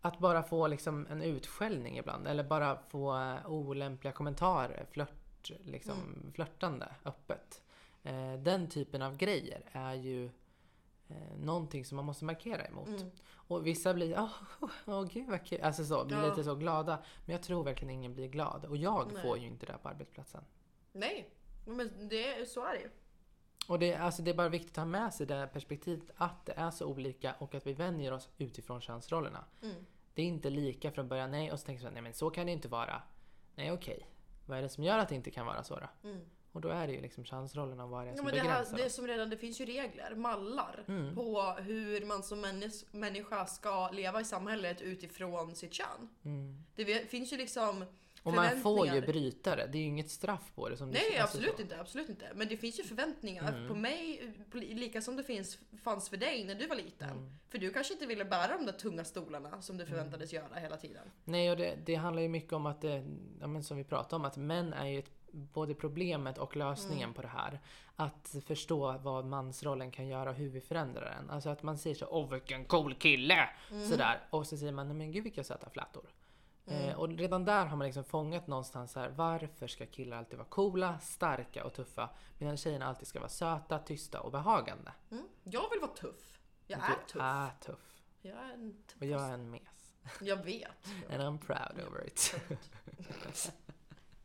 att 0.00 0.18
bara 0.18 0.42
få 0.42 0.66
liksom 0.66 1.06
en 1.10 1.22
utskällning 1.22 1.98
ibland, 1.98 2.26
eller 2.26 2.44
bara 2.44 2.78
få 2.88 3.16
eh, 3.16 3.46
olämpliga 3.50 4.12
kommentarer, 4.12 4.86
flört, 4.90 5.50
liksom, 5.64 5.98
Mm. 5.98 6.32
flörtande 6.34 6.88
öppet. 7.04 7.62
Eh, 8.02 8.32
den 8.34 8.68
typen 8.68 9.02
av 9.02 9.16
grejer 9.16 9.62
är 9.72 9.94
ju 9.94 10.30
eh, 11.08 11.36
någonting 11.38 11.84
som 11.84 11.96
man 11.96 12.04
måste 12.04 12.24
markera 12.24 12.64
emot. 12.66 12.88
Mm. 12.88 13.10
Och 13.30 13.66
vissa 13.66 13.94
blir 13.94 14.18
åh, 14.18 14.32
åh 14.86 15.04
gud 15.04 15.26
vad 15.28 15.46
kul, 15.46 15.60
alltså 15.60 15.84
så, 15.84 16.04
blir 16.04 16.16
Ja. 16.16 16.28
lite 16.28 16.44
så 16.44 16.54
glada. 16.54 17.02
Men 17.26 17.32
jag 17.32 17.42
tror 17.42 17.64
verkligen 17.64 17.90
ingen 17.94 18.14
blir 18.14 18.28
glad. 18.28 18.64
Och 18.64 18.76
jag 18.76 19.12
Nej. 19.12 19.22
får 19.22 19.38
ju 19.38 19.46
inte 19.46 19.66
det 19.66 19.78
på 19.82 19.88
arbetsplatsen. 19.88 20.44
Nej. 20.92 21.30
Men 21.66 22.08
det, 22.08 22.48
så 22.48 22.64
är 22.64 22.72
det 22.72 22.80
ju. 22.80 22.90
Och 23.68 23.78
det, 23.78 23.94
alltså 23.94 24.22
det 24.22 24.30
är 24.30 24.34
bara 24.34 24.48
viktigt 24.48 24.70
att 24.72 24.76
ha 24.76 24.84
med 24.84 25.14
sig 25.14 25.26
det 25.26 25.34
här 25.34 25.46
perspektivet 25.46 26.10
att 26.16 26.46
det 26.46 26.52
är 26.52 26.70
så 26.70 26.86
olika 26.86 27.34
och 27.38 27.54
att 27.54 27.66
vi 27.66 27.72
vänjer 27.72 28.12
oss 28.12 28.28
utifrån 28.38 28.80
könsrollerna. 28.80 29.44
Mm. 29.62 29.76
Det 30.14 30.22
är 30.22 30.26
inte 30.26 30.50
lika 30.50 30.90
från 30.90 31.08
början, 31.08 31.30
nej, 31.30 31.52
och 31.52 31.60
så 31.60 31.66
tänker 31.66 31.84
man 31.84 31.92
nej 31.92 32.02
men 32.02 32.14
så 32.14 32.30
kan 32.30 32.46
det 32.46 32.52
inte 32.52 32.68
vara. 32.68 33.02
Nej 33.54 33.72
okej, 33.72 34.06
vad 34.46 34.58
är 34.58 34.62
det 34.62 34.68
som 34.68 34.84
gör 34.84 34.98
att 34.98 35.08
det 35.08 35.14
inte 35.14 35.30
kan 35.30 35.46
vara 35.46 35.62
så 35.62 35.76
då? 35.80 36.08
Mm. 36.08 36.20
Och 36.58 36.62
då 36.62 36.68
är 36.68 36.86
det 36.86 36.92
ju 36.92 37.00
liksom 37.00 37.24
könsrollerna 37.24 37.84
och 37.84 37.90
vad 37.90 38.00
det 38.04 38.08
är 38.08 38.10
Ja, 38.10 38.16
som 38.16 38.24
men 38.24 38.34
det, 38.34 38.40
här, 38.40 38.66
det 38.76 38.82
är 38.82 38.88
som 38.88 39.06
redan, 39.06 39.30
det 39.30 39.36
finns 39.36 39.60
ju 39.60 39.64
regler, 39.66 40.14
mallar 40.14 40.84
Mm. 40.88 41.14
på 41.14 41.42
hur 41.60 42.04
man 42.06 42.22
som 42.22 42.40
männis- 42.44 42.84
människa 42.90 43.46
ska 43.46 43.90
leva 43.90 44.20
i 44.20 44.24
samhället 44.24 44.80
utifrån 44.80 45.54
sitt 45.56 45.72
kön. 45.74 46.08
Mm. 46.24 46.64
Det 46.74 47.10
finns 47.10 47.32
ju 47.32 47.36
liksom 47.36 47.84
Och 48.22 48.32
man 48.34 48.60
får 48.60 48.86
ju 48.86 49.00
bryta 49.00 49.56
det, 49.56 49.66
det 49.72 49.78
är 49.78 49.82
ju 49.82 49.86
inget 49.88 50.10
straff 50.10 50.52
på 50.54 50.68
det. 50.68 50.76
Som 50.76 50.90
Nej 50.90 51.00
säger, 51.02 51.20
alltså 51.22 51.36
absolut 51.38 51.56
så. 51.56 51.62
inte, 51.62 51.80
absolut 51.80 52.08
inte. 52.08 52.26
Men 52.34 52.48
det 52.48 52.56
finns 52.56 52.78
ju 52.78 52.82
förväntningar 52.84 53.52
Mm. 53.52 53.68
på 53.68 53.74
mig, 53.74 54.32
lika 54.52 55.02
som 55.02 55.16
det 55.16 55.24
finns, 55.24 55.58
fanns 55.82 56.08
för 56.08 56.16
dig 56.16 56.44
när 56.44 56.54
du 56.54 56.66
var 56.66 56.76
liten. 56.76 57.10
Mm. 57.10 57.30
För 57.48 57.58
du 57.58 57.70
kanske 57.72 57.92
inte 57.92 58.06
ville 58.06 58.24
bära 58.24 58.56
de 58.58 58.66
där 58.66 58.72
tunga 58.72 59.04
stolarna 59.04 59.62
som 59.62 59.76
du 59.76 59.86
förväntades 59.86 60.32
göra 60.32 60.54
hela 60.54 60.76
tiden. 60.76 61.10
Nej, 61.24 61.50
och 61.50 61.56
det, 61.56 61.74
det 61.84 61.94
handlar 61.94 62.22
ju 62.22 62.28
mycket 62.28 62.52
om 62.52 62.66
att, 62.66 62.80
det, 62.80 63.04
ja, 63.40 63.46
men 63.46 63.62
som 63.64 63.76
vi 63.76 63.84
pratade 63.84 64.16
om, 64.16 64.24
att 64.24 64.36
män 64.36 64.72
är 64.72 64.86
ju 64.86 64.98
ett, 64.98 65.10
både 65.32 65.74
problemet 65.74 66.38
och 66.38 66.56
lösningen 66.56 67.02
Mm. 67.08 67.14
på 67.14 67.22
det 67.22 67.28
här. 67.28 67.60
Att 67.96 68.36
förstå 68.46 68.98
vad 68.98 69.24
mansrollen 69.24 69.90
kan 69.90 70.06
göra 70.08 70.30
och 70.30 70.36
hur 70.36 70.48
vi 70.48 70.60
förändrar 70.60 71.14
den. 71.16 71.30
Alltså 71.30 71.48
att 71.48 71.62
man 71.62 71.78
säger 71.78 71.96
så 71.96 72.06
åh 72.06 72.30
vilken 72.32 72.64
cool 72.64 72.94
kille! 72.94 73.48
Mm. 73.70 73.88
Sådär. 73.88 74.20
Och 74.30 74.46
så 74.46 74.56
säger 74.56 74.72
man, 74.72 74.88
nej 74.88 74.96
men 74.96 75.12
gud 75.12 75.24
vilka 75.24 75.44
söta 75.44 75.70
flätor. 75.70 76.04
Mm. 76.66 76.82
Eh, 76.88 76.94
och 76.98 77.08
redan 77.08 77.44
där 77.44 77.66
har 77.66 77.76
man 77.76 77.86
liksom 77.86 78.04
fångat 78.04 78.46
någonstans 78.46 78.94
här, 78.94 79.10
varför 79.10 79.66
ska 79.66 79.86
killar 79.86 80.16
alltid 80.16 80.38
vara 80.38 80.48
coola, 80.48 80.98
starka 80.98 81.64
och 81.64 81.74
tuffa 81.74 82.10
medan 82.38 82.56
tjejerna 82.56 82.86
alltid 82.86 83.06
ska 83.08 83.18
vara 83.18 83.28
söta, 83.28 83.78
tysta 83.78 84.20
och 84.20 84.32
behagande? 84.32 84.92
Mm. 85.10 85.24
Jag 85.42 85.70
vill 85.70 85.80
vara 85.80 85.90
tuff. 85.90 86.40
Jag 86.66 86.78
du 86.80 86.84
är 86.84 87.06
tuff. 87.06 87.22
är 87.22 87.50
tuff. 87.60 88.02
Jag 88.22 88.36
är 88.36 88.52
en 88.54 88.82
tuff. 88.86 89.00
Och 89.00 89.06
jag 89.06 89.20
är 89.28 89.34
en 89.34 89.50
mes. 89.50 89.96
Jag 90.20 90.44
vet. 90.44 90.86
And 91.10 91.22
I'm 91.22 91.38
proud 91.38 91.86
over 91.88 92.06
it. 92.06 92.34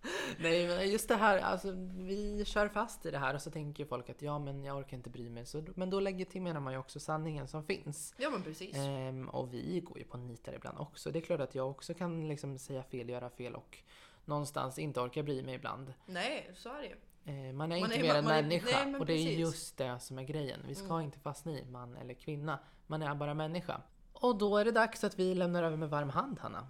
Nej 0.37 0.67
men 0.67 0.91
just 0.91 1.07
det 1.07 1.15
här, 1.15 1.37
alltså 1.37 1.71
vi 1.97 2.43
kör 2.45 2.67
fast 2.67 3.05
i 3.05 3.11
det 3.11 3.17
här 3.17 3.33
och 3.35 3.41
så 3.41 3.51
tänker 3.51 3.85
folk 3.85 4.09
att 4.09 4.21
ja 4.21 4.39
men 4.39 4.63
jag 4.63 4.77
orkar 4.77 4.97
inte 4.97 5.09
bry 5.09 5.29
mig. 5.29 5.45
Så, 5.45 5.63
men 5.75 5.89
då 5.89 5.99
legitimerar 5.99 6.59
man 6.59 6.73
ju 6.73 6.79
också 6.79 6.99
sanningen 6.99 7.47
som 7.47 7.63
finns. 7.63 8.13
Ja 8.17 8.29
men 8.29 8.43
precis. 8.43 8.75
Ehm, 8.77 9.29
och 9.29 9.53
vi 9.53 9.79
går 9.79 9.97
ju 9.97 10.03
på 10.03 10.17
nitar 10.17 10.53
ibland 10.53 10.77
också. 10.79 11.11
Det 11.11 11.19
är 11.19 11.21
klart 11.21 11.39
att 11.39 11.55
jag 11.55 11.69
också 11.69 11.93
kan 11.93 12.27
liksom 12.27 12.59
säga 12.59 12.83
fel, 12.83 13.09
göra 13.09 13.29
fel 13.29 13.55
och 13.55 13.77
någonstans 14.25 14.79
inte 14.79 15.01
orka 15.01 15.23
bry 15.23 15.43
mig 15.43 15.55
ibland. 15.55 15.93
Nej, 16.05 16.51
så 16.55 16.69
är 16.69 16.81
det 16.81 16.87
ju. 16.87 16.95
Eh, 17.25 17.53
man 17.53 17.71
är 17.71 17.79
Man 17.79 17.91
inte 17.91 17.95
är 17.95 18.01
mer 18.01 18.15
än 18.15 18.27
är- 18.27 18.41
människa 18.41 18.85
nej, 18.85 18.99
och 18.99 19.05
det 19.05 19.13
är 19.13 19.17
precis. 19.17 19.27
Mm. 19.27 19.39
just 19.39 19.77
det 19.77 19.99
som 19.99 20.19
är 20.19 20.23
grejen. 20.23 20.59
Vi 20.67 20.75
ska 20.75 21.01
inte 21.01 21.19
fastna 21.19 21.51
i 21.51 21.65
man 21.65 21.95
eller 21.97 22.13
kvinna. 22.13 22.59
Man 22.87 23.01
är 23.01 23.15
bara 23.15 23.33
människa. 23.33 23.81
Och 24.13 24.37
då 24.37 24.57
är 24.57 24.65
det 24.65 24.71
dags 24.71 25.03
att 25.03 25.19
vi 25.19 25.35
lämnar 25.35 25.63
över 25.63 25.77
med 25.77 25.89
varm 25.89 26.09
hand 26.09 26.39
Hanna. 26.39 26.67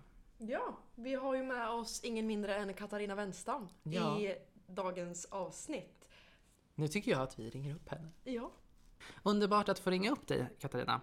Ja, 0.47 0.77
vi 0.95 1.15
har 1.15 1.35
ju 1.35 1.43
med 1.43 1.69
oss 1.69 2.03
ingen 2.03 2.27
mindre 2.27 2.55
än 2.55 2.73
Katarina 2.73 3.15
Wenstam 3.15 3.69
Ja. 3.83 4.19
i 4.19 4.35
dagens 4.67 5.25
avsnitt. 5.25 6.07
Nu 6.75 6.87
tycker 6.87 7.11
jag 7.11 7.21
att 7.21 7.39
vi 7.39 7.49
ringer 7.49 7.75
upp 7.75 7.89
henne. 7.89 8.09
Ja. 8.23 8.51
Underbart 9.23 9.69
att 9.69 9.79
få 9.79 9.89
ringa 9.89 10.11
upp 10.11 10.27
dig 10.27 10.47
Katarina. 10.59 11.01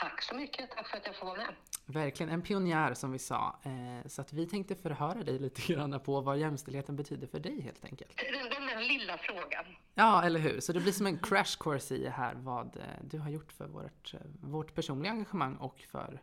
Tack 0.00 0.22
så 0.22 0.34
mycket. 0.34 0.70
Tack 0.70 0.88
för 0.88 0.96
att 0.96 1.06
jag 1.06 1.16
får 1.16 1.26
vara 1.26 1.36
med. 1.36 1.54
Verkligen 1.86 2.32
en 2.32 2.42
pionjär 2.42 2.94
som 2.94 3.12
vi 3.12 3.18
sa. 3.18 3.60
Eh, 3.62 4.08
så 4.08 4.20
att 4.22 4.32
vi 4.32 4.46
tänkte 4.46 4.74
förhöra 4.76 5.22
dig 5.24 5.38
lite 5.38 5.72
grann 5.72 6.00
på 6.00 6.20
vad 6.20 6.38
jämställdheten 6.38 6.96
betyder 6.96 7.26
för 7.26 7.40
dig 7.40 7.60
helt 7.60 7.84
enkelt. 7.84 8.16
Den, 8.16 8.50
den 8.50 8.66
där 8.66 8.80
lilla 8.88 9.18
frågan. 9.18 9.64
Ja, 9.94 10.22
eller 10.24 10.40
hur? 10.40 10.60
Så 10.60 10.72
det 10.72 10.80
blir 10.80 10.92
som 10.92 11.06
en 11.06 11.18
crash 11.18 11.56
course 11.60 11.94
i 11.94 12.08
här 12.08 12.34
vad 12.34 12.76
eh, 12.76 12.82
du 13.04 13.18
har 13.18 13.30
gjort 13.30 13.52
för 13.52 13.66
vårt, 13.66 14.14
eh, 14.14 14.20
vårt 14.40 14.74
personliga 14.74 15.12
engagemang 15.12 15.56
och 15.56 15.78
för 15.80 16.20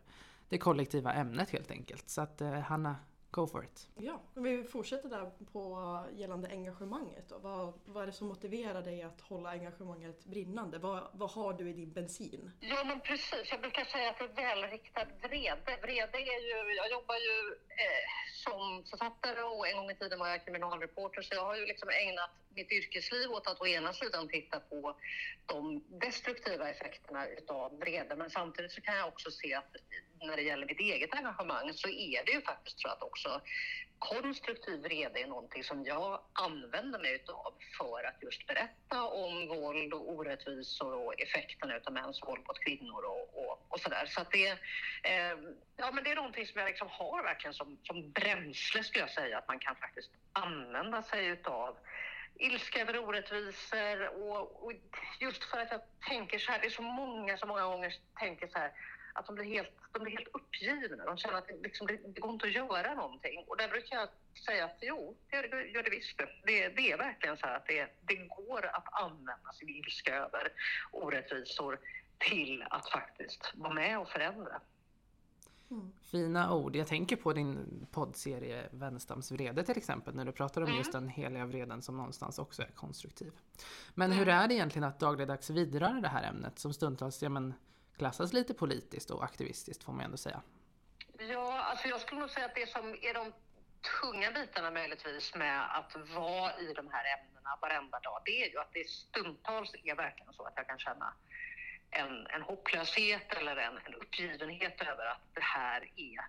det 0.48 0.58
kollektiva 0.58 1.12
ämnet 1.12 1.50
helt 1.50 1.70
enkelt. 1.70 2.08
Så 2.10 2.20
att 2.20 2.40
eh, 2.40 2.52
Hanna, 2.52 2.96
go 3.30 3.46
for 3.46 3.64
it. 3.64 3.88
ja. 3.96 4.20
Vi 4.34 4.64
fortsätter 4.64 5.08
där 5.08 5.30
på 5.52 6.04
gällande 6.12 6.48
engagemanget. 6.48 7.28
Då. 7.28 7.38
Vad, 7.38 7.72
vad 7.84 8.02
är 8.02 8.06
det 8.06 8.12
som 8.12 8.26
motiverar 8.28 8.82
dig 8.82 9.02
att 9.02 9.20
hålla 9.20 9.48
engagemanget 9.50 10.24
brinnande? 10.24 10.78
Vad, 10.78 11.08
vad 11.12 11.30
har 11.30 11.52
du 11.52 11.70
i 11.70 11.72
din 11.72 11.92
bensin? 11.92 12.50
Ja, 12.60 12.84
men 12.84 13.00
precis. 13.00 13.50
Jag 13.50 13.60
brukar 13.60 13.84
säga 13.84 14.10
att 14.10 14.18
det 14.18 14.24
är 14.24 14.56
välriktad 14.56 15.04
vrede. 15.22 15.78
Vrede 15.82 16.18
är 16.18 16.40
ju... 16.50 16.74
Jag 16.76 16.90
jobbar 16.90 17.14
ju 17.14 17.54
eh, 17.82 18.04
som 18.44 18.84
författare 18.90 19.42
och 19.42 19.68
en 19.68 19.76
gång 19.76 19.90
i 19.90 19.94
tiden 19.94 20.18
var 20.18 20.28
jag 20.28 20.44
kriminalreporter 20.44 21.22
så 21.22 21.34
jag 21.34 21.44
har 21.44 21.56
ju 21.56 21.66
liksom 21.66 21.88
ägnat 21.88 22.30
mitt 22.58 22.72
yrkesliv 22.72 23.30
åt 23.30 23.46
att 23.46 23.60
å 23.60 23.66
ena 23.66 23.92
sidan 23.92 24.28
titta 24.28 24.60
på 24.60 24.96
de 25.46 25.84
destruktiva 26.00 26.70
effekterna 26.70 27.26
utav 27.26 27.78
vrede 27.80 28.16
men 28.16 28.30
samtidigt 28.30 28.72
så 28.72 28.80
kan 28.80 28.96
jag 28.96 29.08
också 29.08 29.30
se 29.30 29.54
att 29.54 29.76
när 30.20 30.36
det 30.36 30.42
gäller 30.42 30.66
mitt 30.66 30.80
eget 30.80 31.14
engagemang 31.14 31.72
så 31.72 31.88
är 31.88 32.24
det 32.24 32.32
ju 32.32 32.40
faktiskt 32.40 32.80
så 32.80 32.88
att 32.88 33.02
också 33.02 33.40
konstruktiv 33.98 34.80
vrede 34.82 35.20
är 35.20 35.26
någonting 35.26 35.64
som 35.64 35.84
jag 35.84 36.20
använder 36.32 36.98
mig 36.98 37.14
utav 37.14 37.54
för 37.78 38.04
att 38.04 38.22
just 38.22 38.46
berätta 38.46 39.02
om 39.04 39.48
våld 39.48 39.94
och 39.94 40.12
orättvisor 40.12 41.06
och 41.06 41.20
effekterna 41.20 41.76
utav 41.76 41.92
mäns 41.92 42.22
våld 42.26 42.42
mot 42.46 42.58
kvinnor 42.58 43.04
och, 43.04 43.38
och, 43.42 43.66
och 43.68 43.80
sådär. 43.80 44.06
Så 44.06 44.20
att 44.20 44.30
det, 44.30 44.48
eh, 45.02 45.36
ja, 45.76 45.90
men 45.92 46.04
det 46.04 46.10
är 46.10 46.16
någonting 46.16 46.46
som 46.46 46.60
jag 46.60 46.68
liksom 46.68 46.88
har 46.90 47.22
verkligen 47.22 47.54
som, 47.54 47.78
som 47.82 48.12
bränsle 48.12 48.84
skulle 48.84 49.04
jag 49.04 49.10
säga, 49.10 49.38
att 49.38 49.48
man 49.48 49.58
kan 49.58 49.76
faktiskt 49.76 50.10
använda 50.32 51.02
sig 51.02 51.26
utav 51.26 51.76
ilska 52.38 52.80
över 52.80 52.98
orättvisor 52.98 54.08
och, 54.22 54.64
och 54.64 54.72
just 55.20 55.44
för 55.44 55.58
att 55.58 55.70
jag 55.70 55.80
tänker 56.08 56.38
så 56.38 56.52
här, 56.52 56.60
det 56.60 56.66
är 56.66 56.70
så 56.70 56.82
många 56.82 57.38
som 57.38 57.48
många 57.48 57.64
gånger 57.64 57.94
tänker 58.18 58.48
så 58.48 58.58
här 58.58 58.72
att 59.12 59.26
de 59.26 59.34
blir 59.34 59.44
helt, 59.44 59.70
de 59.92 60.02
blir 60.02 60.16
helt 60.16 60.28
uppgivna. 60.32 61.04
De 61.04 61.16
känner 61.16 61.38
att 61.38 61.48
det, 61.48 61.56
liksom, 61.62 61.86
det, 61.86 61.96
det 62.06 62.20
går 62.20 62.30
inte 62.30 62.46
att 62.46 62.52
göra 62.52 62.94
någonting. 62.94 63.44
Och 63.46 63.56
där 63.56 63.68
brukar 63.68 63.96
jag 63.96 64.08
säga 64.46 64.64
att 64.64 64.78
jo, 64.80 65.16
det 65.30 65.36
gör 65.36 65.48
det, 65.48 65.64
gör 65.66 65.82
det 65.82 65.90
visst. 65.90 66.18
Det, 66.18 66.68
det 66.68 66.92
är 66.92 66.98
verkligen 66.98 67.36
så 67.36 67.46
här 67.46 67.56
att 67.56 67.66
det, 67.66 67.88
det 68.06 68.14
går 68.16 68.66
att 68.66 69.02
använda 69.02 69.52
sin 69.52 69.68
ilska 69.68 70.14
över 70.14 70.52
orättvisor 70.90 71.78
till 72.18 72.64
att 72.70 72.90
faktiskt 72.90 73.52
vara 73.54 73.72
med 73.72 73.98
och 73.98 74.08
förändra. 74.08 74.60
Fina 76.02 76.54
ord. 76.54 76.76
Jag 76.76 76.86
tänker 76.86 77.16
på 77.16 77.32
din 77.32 77.86
poddserie 77.90 78.68
Wenstams 78.72 79.32
vrede 79.32 79.64
till 79.64 79.76
exempel 79.76 80.14
när 80.14 80.24
du 80.24 80.32
pratar 80.32 80.62
om 80.62 80.74
just 80.74 80.92
den 80.92 81.08
heliga 81.08 81.46
vreden 81.46 81.82
som 81.82 81.96
någonstans 81.96 82.38
också 82.38 82.62
är 82.62 82.66
konstruktiv. 82.66 83.32
Men 83.94 84.12
hur 84.12 84.28
är 84.28 84.48
det 84.48 84.54
egentligen 84.54 84.88
att 84.88 85.00
dagligdags 85.00 85.50
vidröra 85.50 86.00
det 86.00 86.08
här 86.08 86.22
ämnet 86.22 86.58
som 86.58 86.72
stundtals 86.72 87.22
ja, 87.22 87.28
men, 87.28 87.54
klassas 87.96 88.32
lite 88.32 88.54
politiskt 88.54 89.10
och 89.10 89.24
aktivistiskt 89.24 89.84
får 89.84 89.92
man 89.92 90.04
ändå 90.04 90.16
säga. 90.16 90.42
Ja, 91.18 91.62
alltså 91.62 91.88
jag 91.88 92.00
skulle 92.00 92.20
nog 92.20 92.30
säga 92.30 92.46
att 92.46 92.54
det 92.54 92.68
som 92.68 92.88
är 92.88 93.14
de 93.14 93.32
tunga 94.00 94.32
bitarna 94.32 94.70
möjligtvis 94.70 95.34
med 95.34 95.78
att 95.78 95.96
vara 96.14 96.58
i 96.58 96.72
de 96.72 96.88
här 96.92 97.04
ämnena 97.18 97.58
varenda 97.62 98.00
dag, 98.00 98.22
det 98.24 98.44
är 98.44 98.50
ju 98.50 98.58
att 98.58 98.72
det 98.72 98.88
stundtals 98.88 99.74
är 99.84 99.96
verkligen 99.96 100.32
så 100.32 100.42
att 100.44 100.52
jag 100.56 100.66
kan 100.66 100.78
känna 100.78 101.14
en, 101.90 102.26
en 102.26 102.42
hopplöshet 102.42 103.32
eller 103.32 103.56
en, 103.56 103.78
en 103.86 103.94
uppgivenhet 103.94 104.82
över 104.82 105.06
att 105.06 105.34
det 105.34 105.42
här 105.42 105.90
är 105.96 106.26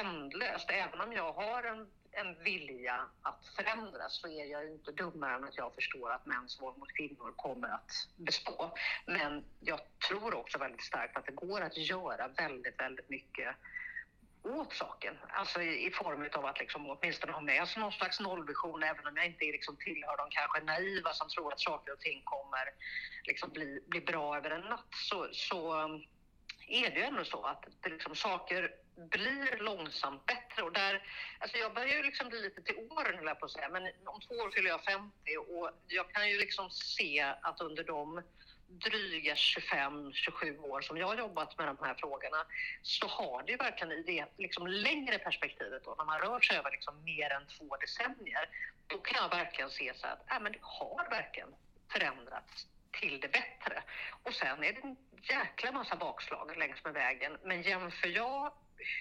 ändlöst. 0.00 0.70
Även 0.70 1.00
om 1.00 1.12
jag 1.12 1.32
har 1.32 1.62
en, 1.62 1.86
en 2.10 2.42
vilja 2.44 3.00
att 3.22 3.46
förändras 3.56 4.20
så 4.20 4.28
är 4.28 4.44
jag 4.44 4.64
ju 4.64 4.72
inte 4.72 4.92
dummare 4.92 5.34
än 5.34 5.44
att 5.44 5.56
jag 5.56 5.74
förstår 5.74 6.12
att 6.12 6.26
mäns 6.26 6.60
våld 6.60 6.78
mot 6.78 6.92
kvinnor 6.92 7.32
kommer 7.36 7.68
att 7.68 7.90
bestå. 8.16 8.74
Men 9.06 9.44
jag 9.60 9.80
tror 10.08 10.34
också 10.34 10.58
väldigt 10.58 10.84
starkt 10.84 11.16
att 11.16 11.26
det 11.26 11.32
går 11.32 11.60
att 11.60 11.76
göra 11.76 12.28
väldigt, 12.28 12.80
väldigt 12.80 13.08
mycket 13.08 13.56
åt 14.44 14.72
saken. 14.72 15.18
Alltså 15.28 15.62
i, 15.62 15.86
i 15.86 15.90
form 15.90 16.28
av 16.34 16.46
att 16.46 16.58
liksom 16.58 16.90
åtminstone 16.90 17.32
ha 17.32 17.40
med 17.40 17.68
sig 17.68 17.80
någon 17.80 17.92
slags 17.92 18.20
nollvision 18.20 18.82
även 18.82 19.06
om 19.06 19.16
jag 19.16 19.26
inte 19.26 19.44
liksom 19.44 19.76
tillhör 19.76 20.16
de 20.16 20.30
kanske 20.30 20.60
naiva 20.60 21.12
som 21.12 21.28
tror 21.28 21.52
att 21.52 21.60
saker 21.60 21.92
och 21.92 22.00
ting 22.00 22.22
kommer 22.24 22.64
liksom 23.24 23.50
bli, 23.50 23.80
bli 23.86 24.00
bra 24.00 24.36
över 24.36 24.50
en 24.50 24.60
natt. 24.60 24.88
Så, 24.90 25.28
så 25.32 25.82
um, 25.82 26.04
är 26.68 26.90
det 26.90 26.96
ju 26.96 27.02
ändå 27.02 27.24
så 27.24 27.42
att 27.42 27.64
det 27.80 27.88
liksom, 27.88 28.14
saker 28.14 28.70
blir 28.96 29.62
långsamt 29.62 30.26
bättre. 30.26 30.62
Och 30.62 30.72
där, 30.72 31.02
alltså 31.38 31.56
jag 31.56 31.74
börjar 31.74 31.96
ju 31.96 32.02
liksom 32.02 32.28
bli 32.28 32.40
lite 32.40 32.62
till 32.62 32.88
åren, 32.90 33.14
höll 33.14 33.26
jag 33.26 33.40
på 33.40 33.46
att 33.46 33.52
säga, 33.52 33.68
men 33.68 33.82
om 34.04 34.20
två 34.20 34.34
år 34.34 34.50
fyller 34.50 34.68
jag 34.68 34.84
50 34.84 35.36
och 35.36 35.70
jag 35.86 36.10
kan 36.10 36.30
ju 36.30 36.38
liksom 36.38 36.70
se 36.70 37.20
att 37.42 37.60
under 37.60 37.84
de 37.84 38.22
dryga 38.72 39.34
25-27 39.34 40.58
år 40.58 40.80
som 40.80 40.96
jag 40.96 41.06
har 41.06 41.16
jobbat 41.16 41.58
med 41.58 41.66
de 41.66 41.76
här 41.80 41.94
frågorna 41.94 42.46
så 42.82 43.06
har 43.06 43.42
det 43.42 43.52
ju 43.52 43.58
verkligen 43.58 43.92
i 43.92 44.02
det 44.02 44.26
liksom 44.38 44.66
längre 44.66 45.18
perspektivet 45.18 45.84
då, 45.84 45.94
när 45.98 46.04
man 46.04 46.18
rör 46.18 46.40
sig 46.40 46.56
över 46.56 46.70
liksom 46.70 47.04
mer 47.04 47.32
än 47.32 47.46
två 47.46 47.76
decennier, 47.76 48.48
då 48.86 48.98
kan 48.98 49.22
jag 49.22 49.28
verkligen 49.28 49.70
se 49.70 49.92
så 49.94 50.06
att 50.06 50.30
äh, 50.30 50.40
men 50.40 50.52
det 50.52 50.58
har 50.62 51.10
verkligen 51.10 51.54
förändrats 51.92 52.66
till 53.00 53.20
det 53.20 53.28
bättre. 53.28 53.82
Och 54.22 54.34
sen 54.34 54.64
är 54.64 54.72
det 54.72 54.80
en 54.82 54.96
jäkla 55.22 55.72
massa 55.72 55.96
bakslag 55.96 56.56
längs 56.56 56.84
med 56.84 56.94
vägen. 56.94 57.38
Men 57.44 57.62
jämför 57.62 58.08
jag 58.08 58.52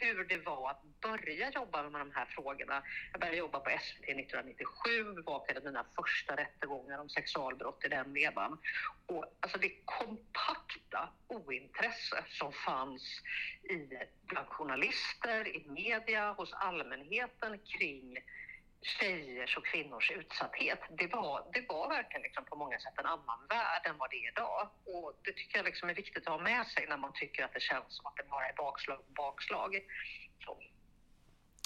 hur 0.01 0.23
det 0.23 0.37
var 0.37 0.69
att 0.69 0.83
börja 1.01 1.51
jobba 1.51 1.89
med 1.89 2.01
de 2.01 2.11
här 2.11 2.25
frågorna. 2.25 2.83
Jag 3.11 3.21
började 3.21 3.37
jobba 3.37 3.59
på 3.59 3.69
SVT 3.69 4.03
1997, 4.03 5.13
bevakade 5.15 5.61
mina 5.61 5.85
första 5.95 6.35
rättegångar 6.35 6.99
om 6.99 7.09
sexualbrott 7.09 7.85
i 7.85 7.87
den 7.87 8.13
vevan. 8.13 8.57
Och 9.05 9.25
alltså 9.39 9.57
det 9.57 9.71
kompakta 9.85 11.09
ointresse 11.27 12.23
som 12.27 12.53
fanns 12.53 13.21
i, 13.63 13.89
bland 14.21 14.47
journalister, 14.47 15.47
i 15.47 15.65
media, 15.69 16.31
hos 16.31 16.53
allmänheten 16.53 17.59
kring 17.59 18.17
tjejers 18.81 19.57
och 19.57 19.65
kvinnors 19.65 20.11
utsatthet. 20.11 20.79
Det 20.97 21.07
var, 21.07 21.49
det 21.53 21.65
var 21.69 21.89
verkligen 21.89 22.21
liksom 22.21 22.45
på 22.45 22.55
många 22.55 22.79
sätt 22.79 22.93
en 22.97 23.05
annan 23.05 23.39
värld 23.49 23.81
än 23.85 23.97
vad 23.97 24.09
det 24.09 24.15
är 24.15 24.31
idag. 24.31 24.69
Och 24.85 25.13
det 25.23 25.31
tycker 25.31 25.57
jag 25.57 25.65
liksom 25.65 25.89
är 25.89 25.93
viktigt 25.95 26.27
att 26.27 26.33
ha 26.33 26.39
med 26.43 26.67
sig 26.67 26.85
när 26.89 26.97
man 26.97 27.11
tycker 27.13 27.43
att 27.45 27.53
det 27.53 27.61
känns 27.61 27.85
som 27.87 28.05
att 28.05 28.15
det 28.15 28.23
bara 28.29 28.47
är 28.47 28.53
bakslag 28.55 28.99
bakslag. 29.15 29.79
Så. 30.45 30.57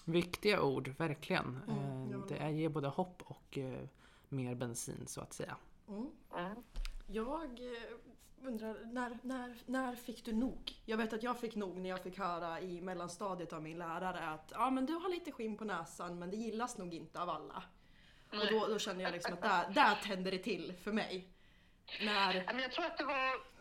Viktiga 0.05 0.61
ord, 0.61 0.87
verkligen. 0.97 1.61
Mm, 1.67 1.79
Eh, 1.79 2.11
ja. 2.11 2.25
Det 2.29 2.43
är- 2.43 2.49
ger 2.49 2.69
både 2.69 2.87
hopp 2.87 3.21
och 3.25 3.57
eh, 3.57 3.83
mer 4.29 4.55
bensin 4.55 5.07
så 5.07 5.21
att 5.21 5.33
säga. 5.33 5.57
Mm. 5.87 6.09
Mm. 6.37 6.63
Jag 7.07 7.43
eh, 7.59 7.97
undrar, 8.47 8.75
när, 8.85 9.17
när, 9.21 9.55
när 9.65 9.95
fick 9.95 10.25
du 10.25 10.33
nog? 10.33 10.73
Jag 10.85 10.97
vet 10.97 11.13
att 11.13 11.23
jag 11.23 11.39
fick 11.39 11.55
nog 11.55 11.77
när 11.77 11.89
jag 11.89 12.03
fick 12.03 12.19
höra 12.19 12.59
i 12.59 12.81
mellanstadiet 12.81 13.53
av 13.53 13.63
min 13.63 13.77
lärare 13.77 14.19
att 14.19 14.51
ja 14.51 14.69
men 14.69 14.85
du 14.85 14.93
har 14.93 15.09
lite 15.09 15.31
skinn 15.31 15.57
på 15.57 15.65
näsan 15.65 16.19
men 16.19 16.31
det 16.31 16.37
gillas 16.37 16.77
nog 16.77 16.93
inte 16.93 17.21
av 17.21 17.29
alla. 17.29 17.63
Och 18.31 18.47
då, 18.51 18.67
då 18.67 18.79
kände 18.79 19.03
jag 19.03 19.11
liksom 19.11 19.33
att 19.33 19.41
där, 19.41 19.69
där 19.69 19.95
tände 19.95 20.31
det 20.31 20.39
till 20.39 20.73
för 20.83 20.91
mig. 20.91 21.27
När... 22.01 22.61
Jag 22.61 22.71
tror 22.71 22.85
att 22.85 22.97
det 22.97 23.03
var... 23.03 23.55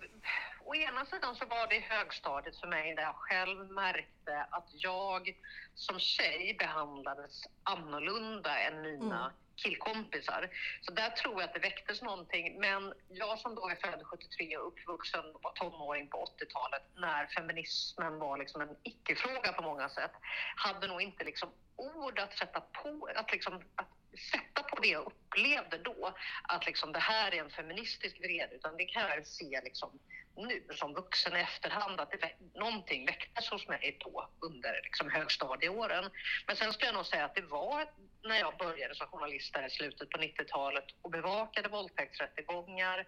Å 0.67 0.75
ena 0.75 1.05
sidan 1.05 1.37
så 1.37 1.47
var 1.47 1.69
det 1.69 1.79
högstadiet 1.79 2.57
för 2.57 2.67
mig 2.67 2.95
där 2.95 3.03
jag 3.03 3.15
själv 3.15 3.71
märkte 3.71 4.47
att 4.51 4.69
jag 4.73 5.37
som 5.75 5.99
tjej 5.99 6.57
behandlades 6.59 7.43
annorlunda 7.63 8.59
än 8.59 8.83
mina 8.83 9.17
Mm 9.17 9.33
killkompisar. 9.57 10.51
Så 10.81 10.93
där 10.93 11.11
tror 11.11 11.35
jag 11.35 11.43
att 11.49 11.55
det 11.55 11.61
väcktes 11.61 12.03
någonting. 12.03 12.61
Men 12.61 12.95
jag 13.09 13.39
som 13.39 13.55
då 13.55 13.69
är 13.69 13.75
född 13.75 14.03
73 14.07 14.57
och 14.57 14.69
uppvuxen 14.69 15.25
och 15.35 15.43
var 15.43 15.53
tonåring 15.53 16.09
på 16.09 16.25
80-talet 16.25 16.83
när 16.97 17.27
feminismen 17.27 18.19
var 18.19 18.39
liksom 18.39 18.61
en 18.61 18.77
icke-fråga 18.83 19.53
på 19.53 19.63
många 19.63 19.89
sätt 19.89 20.13
hade 20.57 20.87
nog 20.89 21.03
inte 21.03 21.25
liksom 21.25 21.53
ord 21.77 22.19
att 22.19 22.39
sätta 22.39 22.61
på, 22.61 23.09
att 23.17 23.33
liksom, 23.33 23.55
att 23.75 23.89
sätta 24.33 24.63
på 24.63 24.81
det 24.81 24.89
jag 24.89 25.07
upplevde 25.07 25.79
då. 25.79 26.15
Att 26.43 26.67
liksom 26.67 26.93
det 26.93 26.99
här 26.99 27.35
är 27.35 27.41
en 27.41 27.51
feministisk 27.51 28.21
vrede, 28.21 28.55
utan 28.55 28.77
det 28.77 28.85
kan 28.85 29.03
jag 29.03 29.27
se 29.27 29.61
liksom 29.65 29.99
nu 30.37 30.67
som 30.75 30.95
vuxen 30.95 31.37
i 31.37 31.41
efterhand 31.41 32.01
att 32.01 32.11
det, 32.11 32.17
vä- 32.17 32.59
någonting 32.59 33.07
väcktes 33.07 33.51
hos 33.51 33.69
mig 33.69 33.97
då 34.01 34.29
under 34.41 34.81
liksom 34.85 35.11
högstadieåren. 35.11 36.11
Men 36.47 36.57
sen 36.57 36.73
skulle 36.73 36.87
jag 36.89 36.95
nog 36.95 37.07
säga 37.07 37.25
att 37.25 37.35
det 37.35 37.43
var 37.43 37.87
när 38.25 38.39
jag 38.39 38.57
började 38.57 38.95
som 38.95 39.07
journalist 39.07 39.55
där 39.55 39.67
i 39.67 39.71
slutet 39.71 40.11
på 40.11 40.19
90-talet 40.19 40.85
och 41.03 41.11
bevakade 41.11 41.69
våldtäktsrättegångar 41.69 43.07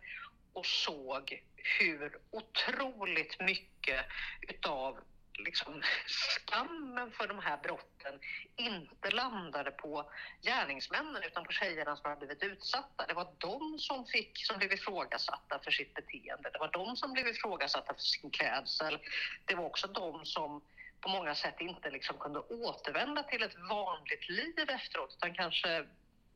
och 0.52 0.66
såg 0.66 1.42
hur 1.56 2.18
otroligt 2.30 3.40
mycket 3.40 4.06
utav 4.40 4.98
liksom, 5.38 5.82
skammen 6.06 7.10
för 7.10 7.28
de 7.28 7.38
här 7.38 7.56
brotten 7.62 8.20
inte 8.56 9.10
landade 9.10 9.70
på 9.70 10.10
gärningsmännen 10.42 11.22
utan 11.22 11.44
på 11.44 11.52
tjejerna 11.52 11.96
som 11.96 12.10
hade 12.10 12.26
blivit 12.26 12.42
utsatta. 12.42 13.06
Det 13.08 13.14
var 13.14 13.28
de 13.38 13.78
som, 13.78 14.06
fick, 14.06 14.46
som 14.46 14.58
blev 14.58 14.72
ifrågasatta 14.72 15.58
för 15.64 15.70
sitt 15.70 15.94
beteende. 15.94 16.50
Det 16.52 16.58
var 16.58 16.72
de 16.72 16.96
som 16.96 17.12
blev 17.12 17.28
ifrågasatta 17.28 17.94
för 17.94 18.02
sin 18.02 18.30
klädsel. 18.30 18.98
Det 19.44 19.54
var 19.54 19.64
också 19.64 19.86
de 19.86 20.24
som 20.24 20.62
på 21.00 21.08
många 21.08 21.34
sätt 21.34 21.60
inte 21.60 21.90
liksom 21.90 22.18
kunde 22.18 22.38
återvända 22.40 23.22
till 23.22 23.42
ett 23.42 23.58
vanligt 23.70 24.28
liv 24.28 24.70
efteråt 24.70 25.14
utan 25.16 25.34
kanske 25.34 25.86